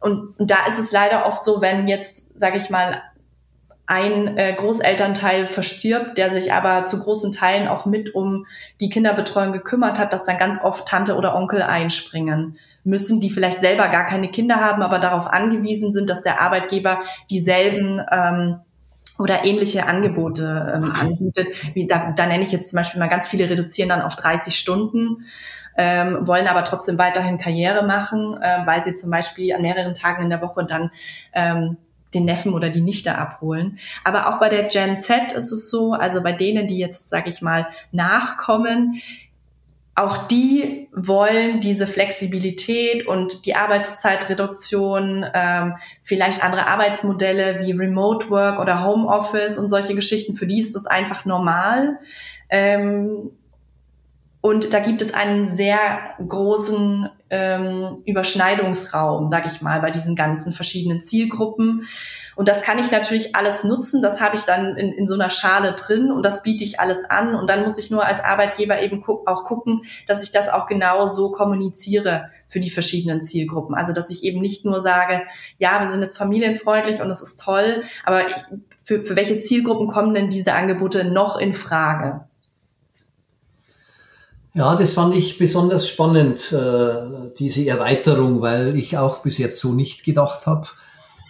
Und 0.00 0.34
da 0.38 0.66
ist 0.66 0.80
es 0.80 0.90
leider 0.90 1.26
oft 1.26 1.44
so, 1.44 1.62
wenn 1.62 1.86
jetzt, 1.86 2.36
sage 2.36 2.56
ich 2.56 2.70
mal, 2.70 3.02
ein 3.88 4.36
äh, 4.36 4.52
Großelternteil 4.52 5.46
verstirbt, 5.46 6.18
der 6.18 6.30
sich 6.30 6.52
aber 6.52 6.84
zu 6.84 7.00
großen 7.00 7.32
Teilen 7.32 7.68
auch 7.68 7.86
mit 7.86 8.14
um 8.14 8.44
die 8.82 8.90
Kinderbetreuung 8.90 9.52
gekümmert 9.54 9.98
hat, 9.98 10.12
dass 10.12 10.24
dann 10.24 10.36
ganz 10.36 10.62
oft 10.62 10.86
Tante 10.86 11.16
oder 11.16 11.34
Onkel 11.34 11.62
einspringen 11.62 12.58
müssen, 12.84 13.18
die 13.20 13.30
vielleicht 13.30 13.62
selber 13.62 13.88
gar 13.88 14.04
keine 14.04 14.28
Kinder 14.28 14.56
haben, 14.56 14.82
aber 14.82 14.98
darauf 14.98 15.26
angewiesen 15.26 15.90
sind, 15.90 16.10
dass 16.10 16.22
der 16.22 16.38
Arbeitgeber 16.38 17.00
dieselben 17.30 18.04
ähm, 18.10 18.60
oder 19.18 19.46
ähnliche 19.46 19.86
Angebote 19.86 20.70
ähm, 20.76 20.92
anbietet. 20.92 21.48
Wie 21.74 21.86
da, 21.86 22.12
da 22.14 22.26
nenne 22.26 22.42
ich 22.42 22.52
jetzt 22.52 22.68
zum 22.68 22.76
Beispiel 22.76 23.00
mal 23.00 23.08
ganz 23.08 23.26
viele 23.26 23.48
reduzieren 23.48 23.88
dann 23.88 24.02
auf 24.02 24.16
30 24.16 24.54
Stunden. 24.54 25.24
Ähm, 25.78 26.26
wollen 26.26 26.46
aber 26.46 26.64
trotzdem 26.64 26.98
weiterhin 26.98 27.38
Karriere 27.38 27.86
machen, 27.86 28.36
äh, 28.42 28.66
weil 28.66 28.84
sie 28.84 28.94
zum 28.96 29.10
Beispiel 29.10 29.54
an 29.54 29.62
mehreren 29.62 29.94
Tagen 29.94 30.24
in 30.24 30.28
der 30.28 30.42
Woche 30.42 30.66
dann 30.66 30.90
ähm, 31.32 31.78
den 32.14 32.24
Neffen 32.24 32.54
oder 32.54 32.70
die 32.70 32.80
Nichte 32.80 33.16
abholen. 33.16 33.78
Aber 34.04 34.28
auch 34.28 34.40
bei 34.40 34.48
der 34.48 34.64
Gen 34.64 34.98
Z 34.98 35.32
ist 35.32 35.52
es 35.52 35.70
so, 35.70 35.92
also 35.92 36.22
bei 36.22 36.32
denen, 36.32 36.66
die 36.66 36.78
jetzt, 36.78 37.08
sage 37.08 37.28
ich 37.28 37.42
mal, 37.42 37.68
nachkommen, 37.92 39.00
auch 39.98 40.28
die 40.28 40.88
wollen 40.92 41.60
diese 41.60 41.88
Flexibilität 41.88 43.08
und 43.08 43.46
die 43.46 43.56
Arbeitszeitreduktion, 43.56 45.26
ähm, 45.34 45.74
vielleicht 46.02 46.44
andere 46.44 46.68
Arbeitsmodelle 46.68 47.66
wie 47.66 47.72
Remote 47.72 48.30
Work 48.30 48.60
oder 48.60 48.84
Homeoffice 48.84 49.58
und 49.58 49.68
solche 49.68 49.96
Geschichten. 49.96 50.36
Für 50.36 50.46
die 50.46 50.60
ist 50.60 50.76
das 50.76 50.86
einfach 50.86 51.24
normal. 51.24 51.98
Ähm, 52.48 53.32
und 54.40 54.72
da 54.72 54.78
gibt 54.78 55.02
es 55.02 55.14
einen 55.14 55.56
sehr 55.56 55.78
großen 56.26 57.08
ähm, 57.30 58.00
Überschneidungsraum, 58.06 59.28
sag 59.28 59.46
ich 59.46 59.60
mal, 59.62 59.80
bei 59.80 59.90
diesen 59.90 60.14
ganzen 60.14 60.52
verschiedenen 60.52 61.02
Zielgruppen. 61.02 61.88
Und 62.36 62.46
das 62.46 62.62
kann 62.62 62.78
ich 62.78 62.92
natürlich 62.92 63.34
alles 63.34 63.64
nutzen. 63.64 64.00
Das 64.00 64.20
habe 64.20 64.36
ich 64.36 64.42
dann 64.42 64.76
in, 64.76 64.92
in 64.92 65.08
so 65.08 65.14
einer 65.14 65.28
Schale 65.28 65.72
drin 65.72 66.12
und 66.12 66.24
das 66.24 66.44
biete 66.44 66.62
ich 66.62 66.78
alles 66.78 67.04
an. 67.04 67.34
Und 67.34 67.50
dann 67.50 67.64
muss 67.64 67.78
ich 67.78 67.90
nur 67.90 68.04
als 68.04 68.20
Arbeitgeber 68.20 68.80
eben 68.80 69.00
gu 69.00 69.24
auch 69.26 69.42
gucken, 69.42 69.82
dass 70.06 70.22
ich 70.22 70.30
das 70.30 70.48
auch 70.48 70.68
genau 70.68 71.06
so 71.06 71.32
kommuniziere 71.32 72.30
für 72.46 72.60
die 72.60 72.70
verschiedenen 72.70 73.20
Zielgruppen. 73.20 73.74
Also 73.74 73.92
dass 73.92 74.08
ich 74.08 74.22
eben 74.22 74.40
nicht 74.40 74.64
nur 74.64 74.80
sage, 74.80 75.24
ja, 75.58 75.80
wir 75.80 75.88
sind 75.88 76.02
jetzt 76.02 76.16
familienfreundlich 76.16 77.02
und 77.02 77.08
das 77.08 77.20
ist 77.20 77.40
toll, 77.40 77.82
aber 78.04 78.28
ich, 78.28 78.42
für, 78.84 79.04
für 79.04 79.16
welche 79.16 79.38
Zielgruppen 79.40 79.88
kommen 79.88 80.14
denn 80.14 80.30
diese 80.30 80.54
Angebote 80.54 81.04
noch 81.04 81.38
in 81.38 81.54
Frage? 81.54 82.27
Ja, 84.58 84.74
das 84.74 84.94
fand 84.94 85.14
ich 85.14 85.38
besonders 85.38 85.88
spannend, 85.88 86.52
äh, 86.52 87.30
diese 87.38 87.64
Erweiterung, 87.64 88.40
weil 88.40 88.76
ich 88.76 88.98
auch 88.98 89.18
bis 89.18 89.38
jetzt 89.38 89.60
so 89.60 89.72
nicht 89.72 90.02
gedacht 90.02 90.48
habe 90.48 90.66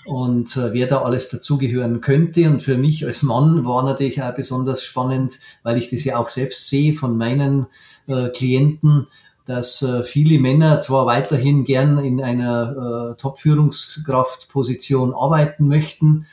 und 0.07 0.57
äh, 0.57 0.73
wer 0.73 0.87
da 0.87 1.03
alles 1.03 1.29
dazugehören 1.29 2.01
könnte. 2.01 2.49
Und 2.49 2.63
für 2.63 2.79
mich 2.79 3.05
als 3.05 3.23
Mann 3.23 3.67
war 3.67 3.83
natürlich 3.83 4.23
auch 4.23 4.35
besonders 4.35 4.83
spannend, 4.83 5.41
weil 5.63 5.77
ich 5.77 5.91
das 5.91 6.05
ja 6.05 6.17
auch 6.17 6.31
selbst 6.31 6.69
sehe 6.69 6.95
von 6.95 7.19
meinen 7.19 7.67
äh, 8.07 8.31
Klienten, 8.31 9.09
dass 9.45 9.85
viele 10.05 10.39
Männer 10.39 10.81
zwar 10.81 11.05
weiterhin 11.05 11.65
gern 11.65 11.99
in 11.99 12.23
einer 12.23 13.17
Top-Führungskraftposition 13.17 15.15
arbeiten 15.15 15.69
möchten, 15.69 16.27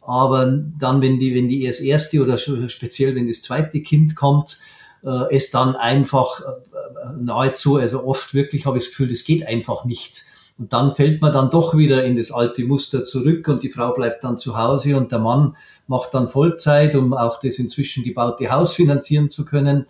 aber 0.00 0.46
dann, 0.46 1.00
wenn 1.00 1.18
die, 1.18 1.34
wenn 1.34 1.48
die 1.48 1.64
erst 1.64 1.82
erste 1.82 2.22
oder 2.22 2.38
speziell 2.38 3.16
wenn 3.16 3.26
das 3.26 3.42
zweite 3.42 3.82
Kind 3.82 4.14
kommt, 4.14 4.60
äh, 5.04 5.34
es 5.34 5.50
dann 5.50 5.76
einfach 5.76 6.40
äh, 6.40 6.44
nahezu, 7.18 7.76
also 7.76 8.04
oft 8.04 8.34
wirklich 8.34 8.66
habe 8.66 8.78
ich 8.78 8.84
das 8.84 8.90
Gefühl, 8.90 9.08
das 9.08 9.24
geht 9.24 9.46
einfach 9.46 9.84
nicht 9.84 10.24
und 10.60 10.74
dann 10.74 10.94
fällt 10.94 11.22
man 11.22 11.32
dann 11.32 11.48
doch 11.48 11.74
wieder 11.74 12.04
in 12.04 12.16
das 12.16 12.30
alte 12.30 12.64
Muster 12.64 13.02
zurück 13.02 13.48
und 13.48 13.62
die 13.62 13.70
Frau 13.70 13.94
bleibt 13.94 14.24
dann 14.24 14.36
zu 14.36 14.58
Hause 14.58 14.94
und 14.94 15.10
der 15.10 15.18
Mann 15.18 15.56
macht 15.86 16.12
dann 16.12 16.28
Vollzeit, 16.28 16.94
um 16.94 17.14
auch 17.14 17.40
das 17.40 17.58
inzwischen 17.58 18.04
gebaute 18.04 18.50
Haus 18.50 18.74
finanzieren 18.74 19.30
zu 19.30 19.46
können. 19.46 19.86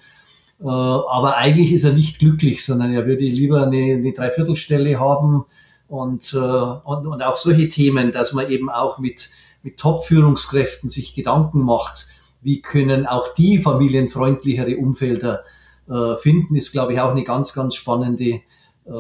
Äh, 0.61 0.67
aber 0.67 1.37
eigentlich 1.39 1.73
ist 1.73 1.83
er 1.83 1.93
nicht 1.93 2.21
glücklich, 2.21 2.65
sondern 2.65 2.93
er 2.93 3.05
würde 3.05 3.25
lieber 3.25 3.65
eine, 3.65 3.95
eine 3.95 4.13
Dreiviertelstelle 4.13 5.01
haben 5.01 5.45
und, 5.89 6.33
äh, 6.35 6.37
und, 6.37 7.05
und 7.09 7.21
auch 7.21 7.35
solche 7.35 7.69
Themen, 7.69 8.13
dass 8.13 8.33
man 8.33 8.49
eben 8.49 8.71
auch 8.71 9.01
mit, 9.01 9.31
mit 9.65 9.77
Top-Führungskräften 9.77 10.89
sich 10.89 11.15
Gedanken 11.15 11.63
macht, 11.63 12.07
wie 12.43 12.63
können 12.63 13.07
auch 13.07 13.35
die 13.35 13.59
familienfreundlichere 13.59 14.77
Umfelder 14.77 15.45
äh, 15.89 16.17
finden, 16.17 16.57
ist, 16.57 16.73
glaube 16.73 16.93
ich, 16.93 17.01
auch 17.01 17.11
eine 17.11 17.25
ganz, 17.25 17.53
ganz 17.53 17.75
spannende 17.75 18.41
äh, 18.87 18.93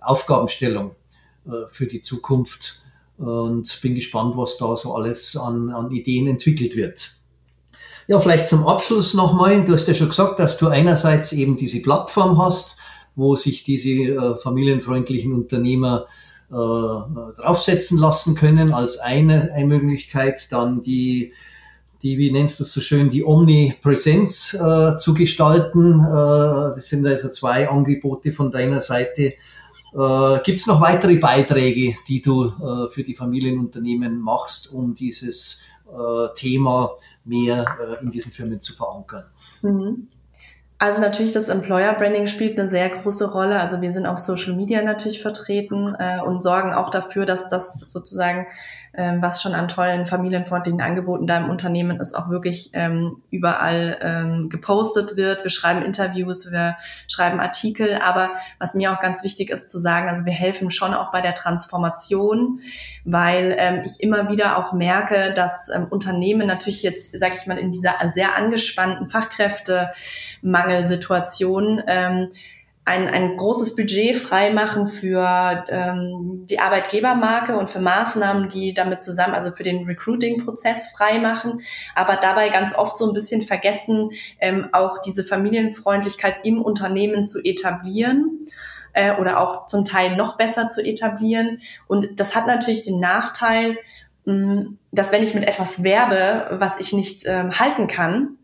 Aufgabenstellung 0.00 0.94
äh, 1.46 1.68
für 1.68 1.86
die 1.86 2.02
Zukunft 2.02 2.78
und 3.18 3.80
bin 3.82 3.94
gespannt, 3.94 4.36
was 4.36 4.56
da 4.56 4.76
so 4.76 4.94
alles 4.94 5.36
an, 5.36 5.70
an 5.70 5.92
Ideen 5.92 6.26
entwickelt 6.26 6.76
wird. 6.76 7.12
Ja, 8.08 8.18
vielleicht 8.18 8.48
zum 8.48 8.66
Abschluss 8.66 9.14
nochmal. 9.14 9.64
Du 9.64 9.72
hast 9.74 9.86
ja 9.86 9.94
schon 9.94 10.08
gesagt, 10.08 10.40
dass 10.40 10.58
du 10.58 10.68
einerseits 10.68 11.32
eben 11.32 11.56
diese 11.56 11.82
Plattform 11.82 12.38
hast, 12.38 12.78
wo 13.14 13.36
sich 13.36 13.62
diese 13.62 13.90
äh, 13.90 14.38
familienfreundlichen 14.38 15.32
Unternehmer 15.32 16.06
äh, 16.50 16.54
draufsetzen 16.54 17.98
lassen 17.98 18.34
können 18.34 18.72
als 18.72 18.98
eine, 18.98 19.52
eine 19.52 19.66
Möglichkeit. 19.66 20.50
Dann 20.50 20.82
die 20.82 21.32
die, 22.02 22.18
wie 22.18 22.30
nennst 22.30 22.58
du 22.58 22.64
es 22.64 22.72
so 22.72 22.80
schön, 22.80 23.08
die 23.08 23.24
Omnipräsenz 23.24 24.54
äh, 24.54 24.96
zu 24.96 25.14
gestalten. 25.14 26.00
Äh, 26.00 26.74
das 26.74 26.88
sind 26.88 27.06
also 27.06 27.28
zwei 27.28 27.68
Angebote 27.68 28.32
von 28.32 28.50
deiner 28.50 28.80
Seite. 28.80 29.34
Äh, 29.94 30.40
Gibt 30.44 30.60
es 30.60 30.66
noch 30.66 30.80
weitere 30.80 31.16
Beiträge, 31.16 31.94
die 32.08 32.20
du 32.20 32.46
äh, 32.46 32.88
für 32.88 33.04
die 33.04 33.14
Familienunternehmen 33.14 34.20
machst, 34.20 34.72
um 34.72 34.94
dieses 34.94 35.62
äh, 35.86 36.28
Thema 36.34 36.94
mehr 37.24 37.64
äh, 37.80 38.02
in 38.02 38.10
diesen 38.10 38.32
Firmen 38.32 38.60
zu 38.60 38.72
verankern? 38.74 39.24
Mhm. 39.62 40.08
Also 40.82 41.00
natürlich, 41.00 41.32
das 41.32 41.48
Employer 41.48 41.94
Branding 41.94 42.26
spielt 42.26 42.58
eine 42.58 42.68
sehr 42.68 42.88
große 42.88 43.30
Rolle. 43.30 43.60
Also 43.60 43.80
wir 43.82 43.92
sind 43.92 44.04
auf 44.04 44.18
Social 44.18 44.54
Media 44.54 44.82
natürlich 44.82 45.22
vertreten 45.22 45.94
äh, 45.96 46.20
und 46.22 46.42
sorgen 46.42 46.74
auch 46.74 46.90
dafür, 46.90 47.24
dass 47.24 47.48
das 47.48 47.78
sozusagen 47.78 48.48
ähm, 48.94 49.22
was 49.22 49.40
schon 49.40 49.54
an 49.54 49.68
tollen 49.68 50.04
familienfreundlichen 50.04 50.82
Angeboten 50.82 51.26
da 51.26 51.38
im 51.38 51.48
Unternehmen 51.48 51.98
ist, 51.98 52.14
auch 52.14 52.28
wirklich 52.28 52.72
ähm, 52.74 53.22
überall 53.30 53.98
ähm, 54.02 54.50
gepostet 54.50 55.16
wird. 55.16 55.44
Wir 55.44 55.50
schreiben 55.50 55.82
Interviews, 55.82 56.50
wir 56.52 56.76
schreiben 57.08 57.40
Artikel, 57.40 57.98
aber 58.04 58.32
was 58.58 58.74
mir 58.74 58.92
auch 58.92 59.00
ganz 59.00 59.24
wichtig 59.24 59.48
ist 59.48 59.70
zu 59.70 59.78
sagen, 59.78 60.08
also 60.10 60.26
wir 60.26 60.34
helfen 60.34 60.70
schon 60.70 60.92
auch 60.92 61.10
bei 61.10 61.22
der 61.22 61.32
Transformation, 61.32 62.60
weil 63.06 63.56
ähm, 63.56 63.80
ich 63.82 64.02
immer 64.02 64.28
wieder 64.28 64.58
auch 64.58 64.74
merke, 64.74 65.32
dass 65.32 65.70
ähm, 65.70 65.86
Unternehmen 65.88 66.46
natürlich 66.46 66.82
jetzt, 66.82 67.18
sage 67.18 67.32
ich 67.34 67.46
mal, 67.46 67.56
in 67.56 67.70
dieser 67.70 67.94
sehr 68.12 68.36
angespannten 68.36 69.08
Fachkräftemangelsituation 70.72 71.82
ähm, 71.86 72.28
ein, 72.84 73.06
ein 73.06 73.36
großes 73.36 73.76
Budget 73.76 74.16
freimachen 74.16 74.88
für 74.88 75.64
ähm, 75.68 76.46
die 76.50 76.58
Arbeitgebermarke 76.58 77.56
und 77.56 77.70
für 77.70 77.78
Maßnahmen, 77.78 78.48
die 78.48 78.74
damit 78.74 79.02
zusammen, 79.02 79.34
also 79.34 79.52
für 79.52 79.62
den 79.62 79.84
Recruiting-Prozess 79.84 80.92
freimachen, 80.96 81.60
aber 81.94 82.16
dabei 82.16 82.48
ganz 82.48 82.76
oft 82.76 82.96
so 82.96 83.06
ein 83.06 83.14
bisschen 83.14 83.42
vergessen, 83.42 84.10
ähm, 84.40 84.68
auch 84.72 85.00
diese 85.00 85.22
Familienfreundlichkeit 85.22 86.40
im 86.42 86.60
Unternehmen 86.60 87.24
zu 87.24 87.38
etablieren 87.44 88.40
äh, 88.94 89.14
oder 89.16 89.40
auch 89.40 89.66
zum 89.66 89.84
Teil 89.84 90.16
noch 90.16 90.36
besser 90.36 90.68
zu 90.68 90.84
etablieren. 90.84 91.60
Und 91.86 92.18
das 92.18 92.34
hat 92.34 92.48
natürlich 92.48 92.82
den 92.82 92.98
Nachteil, 92.98 93.78
mh, 94.24 94.72
dass 94.90 95.12
wenn 95.12 95.22
ich 95.22 95.34
mit 95.34 95.44
etwas 95.44 95.84
werbe, 95.84 96.56
was 96.58 96.80
ich 96.80 96.92
nicht 96.92 97.26
ähm, 97.26 97.52
halten 97.60 97.86
kann, 97.86 98.38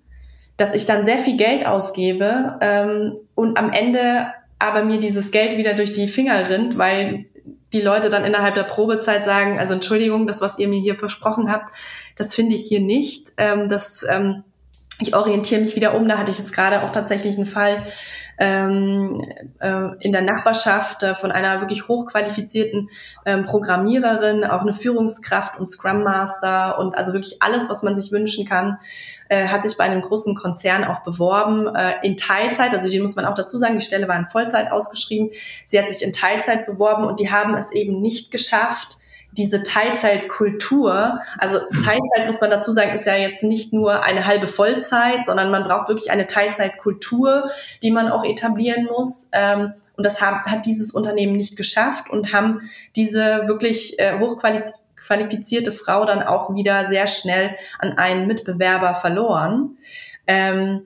dass 0.59 0.75
ich 0.75 0.85
dann 0.85 1.07
sehr 1.07 1.17
viel 1.17 1.39
Geld 1.39 1.65
ausgebe 1.67 2.59
ähm, 2.61 3.17
und 3.35 3.59
am 3.59 3.71
Ende 3.71 4.27
aber 4.59 4.85
mir 4.85 4.99
dieses 4.99 5.31
Geld 5.31 5.57
wieder 5.57 5.73
durch 5.73 5.93
die 5.93 6.09
Finger 6.09 6.51
rinnt, 6.51 6.77
weil 6.77 7.27
die 7.73 7.81
Leute 7.81 8.11
dann 8.11 8.25
innerhalb 8.25 8.55
der 8.55 8.65
Probezeit 8.65 9.25
sagen, 9.25 9.59
also 9.59 9.75
Entschuldigung, 9.75 10.27
das, 10.27 10.41
was 10.41 10.59
ihr 10.59 10.69
mir 10.69 10.81
hier 10.81 10.97
versprochen 10.97 11.51
habt, 11.51 11.73
das 12.17 12.35
finde 12.35 12.57
ich 12.57 12.67
hier 12.67 12.81
nicht. 12.81 13.33
Ähm, 13.37 13.69
das 13.69 14.05
ähm, 14.09 14.43
ich 15.01 15.15
orientiere 15.15 15.61
mich 15.61 15.77
wieder 15.77 15.95
um. 15.95 16.09
Da 16.09 16.19
hatte 16.19 16.33
ich 16.33 16.39
jetzt 16.39 16.53
gerade 16.53 16.83
auch 16.83 16.91
tatsächlich 16.91 17.37
einen 17.37 17.47
Fall 17.47 17.87
ähm, 18.39 19.25
äh, 19.59 19.89
in 20.01 20.13
der 20.13 20.23
Nachbarschaft 20.23 21.03
äh, 21.03 21.15
von 21.15 21.33
einer 21.33 21.61
wirklich 21.61 21.89
hochqualifizierten 21.89 22.89
ähm, 23.27 23.45
Programmiererin, 23.45 24.45
auch 24.45 24.63
eine 24.63 24.73
Führungskraft 24.73 25.59
und 25.59 25.67
Scrum 25.67 26.05
Master 26.05 26.79
und 26.79 26.97
also 26.97 27.13
wirklich 27.13 27.43
alles, 27.43 27.69
was 27.69 27.83
man 27.83 27.97
sich 27.97 28.13
wünschen 28.13 28.47
kann, 28.47 28.79
äh, 29.29 29.49
hat 29.49 29.63
sich 29.63 29.77
bei 29.77 29.85
einem 29.85 30.03
großen 30.03 30.35
Konzern 30.37 30.85
auch 30.85 31.01
beworben 31.01 31.75
äh, 31.75 31.95
in 32.03 32.17
Teilzeit. 32.17 32.73
Also 32.73 32.89
die 32.89 33.01
muss 33.01 33.17
man 33.17 33.25
auch 33.25 33.35
dazu 33.35 33.59
sagen, 33.59 33.79
die 33.79 33.85
Stelle 33.85 34.09
war 34.09 34.17
in 34.17 34.29
Vollzeit 34.29 34.71
ausgeschrieben. 34.71 35.31
Sie 35.67 35.79
hat 35.79 35.89
sich 35.89 36.03
in 36.03 36.13
Teilzeit 36.13 36.67
beworben 36.67 37.05
und 37.05 37.21
die 37.21 37.31
haben 37.31 37.55
es 37.55 37.73
eben 37.73 38.01
nicht 38.01 38.31
geschafft, 38.31 38.99
diese 39.39 39.63
Teilzeitkultur, 39.63 41.21
also 41.39 41.59
Teilzeit 41.71 42.27
muss 42.27 42.41
man 42.41 42.51
dazu 42.51 42.73
sagen, 42.73 42.93
ist 42.93 43.07
ja 43.07 43.17
jetzt 43.17 43.45
nicht 43.45 43.73
nur 43.73 44.05
eine 44.05 44.27
halbe 44.27 44.49
Vollzeit, 44.49 45.25
sondern 45.25 45.51
man 45.51 45.63
braucht 45.63 45.89
wirklich 45.89 46.11
eine 46.11 46.27
Teilzeitkultur, 46.27 47.51
die 47.83 47.93
man 47.93 48.11
auch 48.11 48.25
etablieren 48.25 48.87
muss. 48.87 49.29
Ähm, 49.33 49.73
und 49.97 50.05
das 50.05 50.21
hat, 50.21 50.47
hat 50.47 50.67
dieses 50.67 50.93
Unternehmen 50.93 51.37
nicht 51.37 51.57
geschafft 51.57 52.11
und 52.11 52.33
haben 52.33 52.69
diese 52.97 53.47
wirklich 53.47 53.99
äh, 53.99 54.19
hochqualifizierte 54.19 55.73
Frau 55.73 56.05
dann 56.05 56.23
auch 56.23 56.55
wieder 56.55 56.85
sehr 56.85 57.07
schnell 57.07 57.55
an 57.79 57.97
einen 57.97 58.27
Mitbewerber 58.27 58.95
verloren. 58.95 59.79
Ähm, 60.27 60.83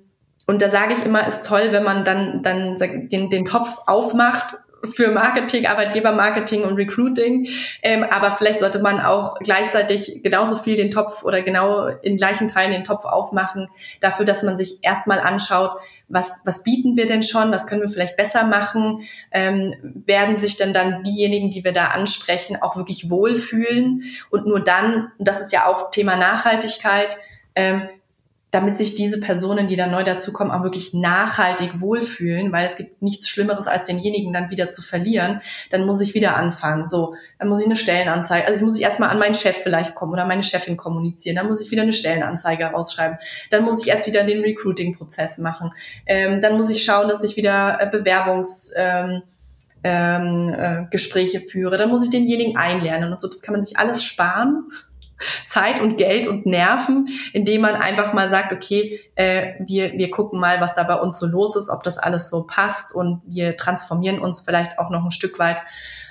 und 0.47 0.61
da 0.61 0.69
sage 0.69 0.93
ich 0.93 1.05
immer, 1.05 1.27
ist 1.27 1.47
toll, 1.47 1.69
wenn 1.71 1.85
man 1.85 2.05
dann, 2.05 2.43
dann 2.43 2.77
den, 2.77 3.31
den 3.31 3.47
Kopf 3.47 3.87
aufmacht 3.87 4.57
für 4.85 5.11
Marketing, 5.11 5.67
Arbeitgebermarketing 5.67 6.65
und 6.65 6.75
Recruiting. 6.75 7.49
Ähm, 7.83 8.05
aber 8.05 8.33
vielleicht 8.33 8.61
sollte 8.61 8.81
man 8.81 9.01
auch 9.01 9.37
gleichzeitig 9.39 10.21
genauso 10.23 10.57
viel 10.57 10.77
den 10.77 10.91
Topf 10.91 11.23
oder 11.23 11.43
genau 11.43 11.87
in 11.87 12.17
gleichen 12.17 12.49
Teilen 12.49 12.73
den 12.73 12.85
Topf 12.85 13.05
aufmachen, 13.05 13.69
dafür, 14.01 14.25
dass 14.25 14.43
man 14.43 14.57
sich 14.57 14.79
erstmal 14.83 15.21
anschaut, 15.21 15.73
was, 16.09 16.43
was 16.45 16.63
bieten 16.63 16.97
wir 16.97 17.07
denn 17.07 17.23
schon, 17.23 17.53
was 17.53 17.67
können 17.67 17.83
wir 17.83 17.89
vielleicht 17.89 18.17
besser 18.17 18.45
machen, 18.45 19.03
ähm, 19.31 19.75
werden 20.07 20.37
sich 20.37 20.57
denn 20.57 20.73
dann 20.73 21.03
diejenigen, 21.05 21.51
die 21.51 21.65
wir 21.65 21.73
da 21.73 21.87
ansprechen, 21.87 22.61
auch 22.61 22.77
wirklich 22.77 23.09
wohlfühlen 23.09 24.03
und 24.31 24.47
nur 24.47 24.61
dann, 24.61 25.11
das 25.19 25.41
ist 25.41 25.53
ja 25.53 25.67
auch 25.67 25.91
Thema 25.91 26.17
Nachhaltigkeit, 26.17 27.17
ähm, 27.55 27.89
damit 28.53 28.77
sich 28.77 28.95
diese 28.95 29.19
Personen, 29.19 29.67
die 29.67 29.77
dann 29.77 29.91
neu 29.91 30.05
dazukommen, 30.05 30.53
auch 30.53 30.63
wirklich 30.63 30.93
nachhaltig 30.93 31.81
wohlfühlen, 31.81 32.53
weil 32.53 32.67
es 32.67 32.77
gibt 32.77 33.01
nichts 33.01 33.29
Schlimmeres, 33.29 33.67
als 33.67 33.87
denjenigen 33.87 34.31
dann 34.33 34.51
wieder 34.51 34.69
zu 34.69 34.83
verlieren, 34.83 35.41
dann 35.71 35.87
muss 35.87 36.03
ich 36.03 36.15
wieder 36.15 36.37
anfangen. 36.37 36.87
So, 36.87 37.15
dann 37.39 37.49
muss 37.49 37.61
ich 37.61 37.67
eine 37.67 37.77
Stellenanzeige, 37.77 38.47
also 38.47 38.59
ich 38.59 38.63
muss 38.63 38.77
ich 38.77 38.83
erstmal 38.83 39.09
an 39.09 39.19
meinen 39.19 39.33
Chef 39.33 39.57
vielleicht 39.57 39.95
kommen 39.95 40.13
oder 40.13 40.27
meine 40.27 40.43
Chefin 40.43 40.77
kommunizieren, 40.77 41.37
dann 41.37 41.49
muss 41.49 41.63
ich 41.63 41.71
wieder 41.71 41.83
eine 41.83 41.95
Stellenanzeige 41.95 42.67
rausschreiben, 42.67 43.17
dann 43.51 43.65
muss 43.65 43.83
ich 43.83 43.89
erst 43.89 44.07
wieder 44.07 44.23
den 44.23 44.43
Recruiting-Prozess 44.43 45.39
machen, 45.39 45.73
ähm, 46.05 46.43
dann 46.43 46.59
muss 46.59 46.69
ich 46.69 46.85
schauen, 46.85 47.09
dass 47.09 47.25
ich 47.25 47.37
wieder 47.37 47.81
äh, 47.81 47.91
Bewerbungs... 47.91 48.71
Ähm, 48.77 49.23
ähm, 49.85 50.55
äh, 50.57 50.85
Gespräche 50.93 51.41
führe, 51.41 51.77
dann 51.77 51.89
muss 51.89 52.05
ich 52.05 52.11
denjenigen 52.11 52.57
einlernen 52.57 53.13
und 53.13 53.21
so. 53.21 53.27
Das 53.27 53.43
kann 53.43 53.53
man 53.53 53.63
sich 53.63 53.79
alles 53.79 54.05
sparen 54.05 54.69
Zeit 55.47 55.81
und 55.81 55.97
Geld 55.97 56.29
und 56.29 56.47
Nerven, 56.47 57.07
indem 57.33 57.63
man 57.63 57.75
einfach 57.75 58.13
mal 58.13 58.29
sagt, 58.29 58.53
okay, 58.53 59.01
äh, 59.15 59.55
wir, 59.67 59.93
wir 59.93 60.11
gucken 60.11 60.41
mal, 60.41 60.61
was 60.61 60.75
da 60.75 60.83
bei 60.83 60.97
uns 60.97 61.19
so 61.19 61.27
los 61.27 61.57
ist, 61.57 61.69
ob 61.69 61.83
das 61.83 61.99
alles 61.99 62.29
so 62.29 62.45
passt 62.45 62.95
und 62.95 63.23
wir 63.27 63.57
transformieren 63.57 64.19
uns 64.19 64.41
vielleicht 64.41 64.79
auch 64.79 64.91
noch 64.91 65.05
ein 65.05 65.11
Stück 65.11 65.39
weit 65.39 65.59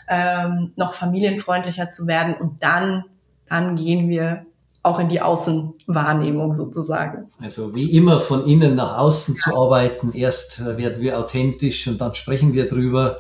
ähm, 0.08 0.74
noch 0.76 0.94
familienfreundlicher 0.94 1.88
zu 1.88 2.08
werden 2.08 2.36
und 2.36 2.64
dann, 2.64 3.06
dann 3.48 3.76
gehen 3.76 4.10
wir 4.10 4.46
auch 4.84 5.00
in 5.00 5.10
die 5.10 5.22
Außenwahrnehmung 5.22 6.56
sozusagen. 6.56 7.28
Also 7.42 7.76
wie 7.76 7.92
immer 7.92 8.20
von 8.20 8.46
innen 8.46 8.76
nach 8.76 8.98
außen 8.98 9.36
zu 9.36 9.56
arbeiten. 9.56 10.12
Erst 10.14 10.60
äh, 10.60 10.78
werden 10.78 11.02
wir 11.02 11.20
authentisch 11.20 11.88
und 11.88 12.02
dann 12.02 12.16
sprechen 12.16 12.54
wir 12.54 12.68
drüber. 12.68 13.20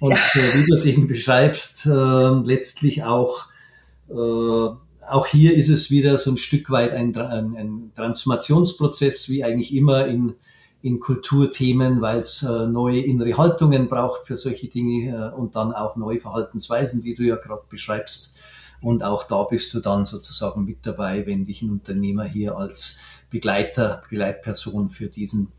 Und 0.00 0.18
ja. 0.34 0.42
äh, 0.42 0.54
wie 0.54 0.64
du 0.64 0.74
es 0.74 0.84
eben 0.84 1.06
beschreibst, 1.06 1.86
äh, 1.86 1.90
letztlich 1.90 3.04
auch 3.04 3.46
äh, 4.10 4.68
auch 5.08 5.26
hier 5.26 5.56
ist 5.56 5.68
es 5.68 5.90
wieder 5.90 6.18
so 6.18 6.30
ein 6.30 6.36
Stück 6.36 6.70
weit 6.70 6.92
ein, 6.92 7.16
ein, 7.16 7.56
ein 7.56 7.92
Transformationsprozess, 7.94 9.28
wie 9.28 9.44
eigentlich 9.44 9.74
immer 9.74 10.06
in, 10.06 10.34
in 10.82 11.00
Kulturthemen, 11.00 12.00
weil 12.00 12.18
es 12.18 12.42
äh, 12.42 12.66
neue 12.66 13.00
innere 13.00 13.36
Haltungen 13.36 13.88
braucht 13.88 14.26
für 14.26 14.36
solche 14.36 14.68
Dinge 14.68 15.32
äh, 15.32 15.34
und 15.34 15.56
dann 15.56 15.72
auch 15.72 15.96
neue 15.96 16.20
Verhaltensweisen, 16.20 17.02
die 17.02 17.14
du 17.14 17.22
ja 17.24 17.36
gerade 17.36 17.62
beschreibst. 17.68 18.36
Und 18.80 19.02
auch 19.02 19.24
da 19.24 19.42
bist 19.44 19.74
du 19.74 19.80
dann 19.80 20.06
sozusagen 20.06 20.64
mit 20.64 20.86
dabei, 20.86 21.26
wenn 21.26 21.44
dich 21.44 21.62
ein 21.62 21.70
Unternehmer 21.70 22.24
hier 22.24 22.56
als 22.56 22.98
Begleiter, 23.30 24.02
Begleitperson 24.08 24.90
für 24.90 25.08
diesen 25.08 25.52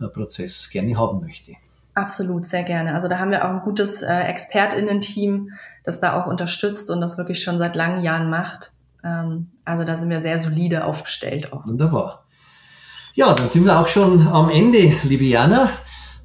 äh, 0.00 0.08
Prozess 0.08 0.68
gerne 0.70 0.96
haben 0.96 1.20
möchte. 1.20 1.52
Absolut, 1.94 2.44
sehr 2.44 2.62
gerne. 2.62 2.94
Also 2.94 3.08
da 3.08 3.18
haben 3.18 3.30
wir 3.30 3.46
auch 3.46 3.50
ein 3.50 3.60
gutes 3.60 4.02
äh, 4.02 4.12
ExpertInnen-Team, 4.12 5.52
das 5.82 5.98
da 6.00 6.20
auch 6.20 6.26
unterstützt 6.26 6.90
und 6.90 7.00
das 7.00 7.16
wirklich 7.16 7.42
schon 7.42 7.58
seit 7.58 7.74
langen 7.74 8.02
Jahren 8.02 8.28
macht. 8.28 8.72
Ähm, 9.06 9.48
also 9.64 9.84
da 9.84 9.96
sind 9.96 10.10
wir 10.10 10.20
sehr 10.20 10.38
solide 10.38 10.84
aufgestellt 10.84 11.52
auch. 11.52 11.66
Wunderbar. 11.66 12.24
Ja, 13.14 13.32
dann 13.32 13.48
sind 13.48 13.64
wir 13.64 13.80
auch 13.80 13.86
schon 13.86 14.26
am 14.28 14.50
Ende, 14.50 14.92
liebe 15.04 15.24
Jana. 15.24 15.70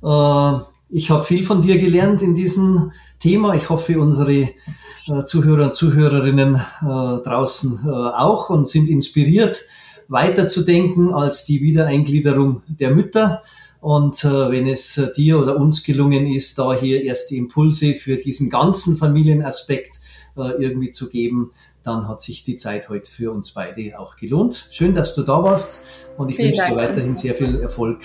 Äh, 0.04 0.64
ich 0.90 1.10
habe 1.10 1.24
viel 1.24 1.44
von 1.46 1.62
dir 1.62 1.78
gelernt 1.78 2.22
in 2.22 2.36
diesem 2.36 2.92
Thema. 3.18 3.56
Ich 3.56 3.70
hoffe, 3.70 4.00
unsere 4.00 4.34
äh, 4.34 5.26
Zuhörer 5.26 5.68
und 5.68 5.76
Zuhörerinnen 5.76 6.56
äh, 6.56 7.24
draußen 7.24 7.90
auch 7.90 8.50
und 8.50 8.68
sind 8.68 8.90
inspiriert, 8.90 9.64
weiterzudenken 10.10 11.14
als 11.14 11.46
die 11.46 11.62
Wiedereingliederung 11.62 12.64
der 12.68 12.92
Mütter. 12.92 13.42
Und 13.80 14.24
wenn 14.24 14.68
es 14.68 15.02
dir 15.18 15.40
oder 15.40 15.56
uns 15.56 15.84
gelungen 15.84 16.28
ist, 16.28 16.60
da 16.60 16.72
hier 16.74 17.02
erste 17.02 17.36
Impulse 17.36 17.96
für 17.96 18.18
diesen 18.18 18.52
ganzen 18.52 18.96
Familienaspekt 18.96 20.02
irgendwie 20.36 20.92
zu 20.92 21.10
geben, 21.10 21.50
dann 21.84 22.08
hat 22.08 22.22
sich 22.22 22.44
die 22.44 22.56
Zeit 22.56 22.90
heute 22.90 23.10
für 23.10 23.32
uns 23.32 23.52
beide 23.52 24.00
auch 24.00 24.16
gelohnt. 24.16 24.68
Schön, 24.72 24.94
dass 24.94 25.16
du 25.16 25.24
da 25.24 25.44
warst 25.44 25.86
und 26.18 26.30
ich 26.30 26.38
wünsche 26.38 26.66
dir 26.68 26.76
weiterhin 26.76 27.16
sehr 27.16 27.34
viel 27.34 27.60
Erfolg 27.60 28.00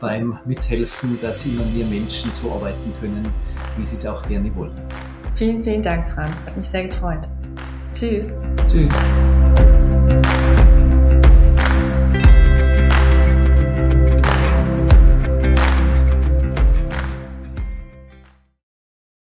beim 0.00 0.38
Mithelfen, 0.44 1.18
dass 1.20 1.46
immer 1.46 1.64
mehr 1.64 1.86
Menschen 1.86 2.30
so 2.30 2.52
arbeiten 2.52 2.92
können, 3.00 3.32
wie 3.76 3.84
sie 3.84 3.96
es 3.96 4.06
auch 4.06 4.26
gerne 4.28 4.54
wollen. 4.54 4.74
Vielen, 5.34 5.62
vielen 5.62 5.82
Dank, 5.82 6.08
Franz. 6.10 6.46
Hat 6.46 6.56
mich 6.56 6.68
sehr 6.68 6.84
gefreut. 6.84 7.20
Tschüss. 7.92 8.32
Tschüss. 8.68 8.94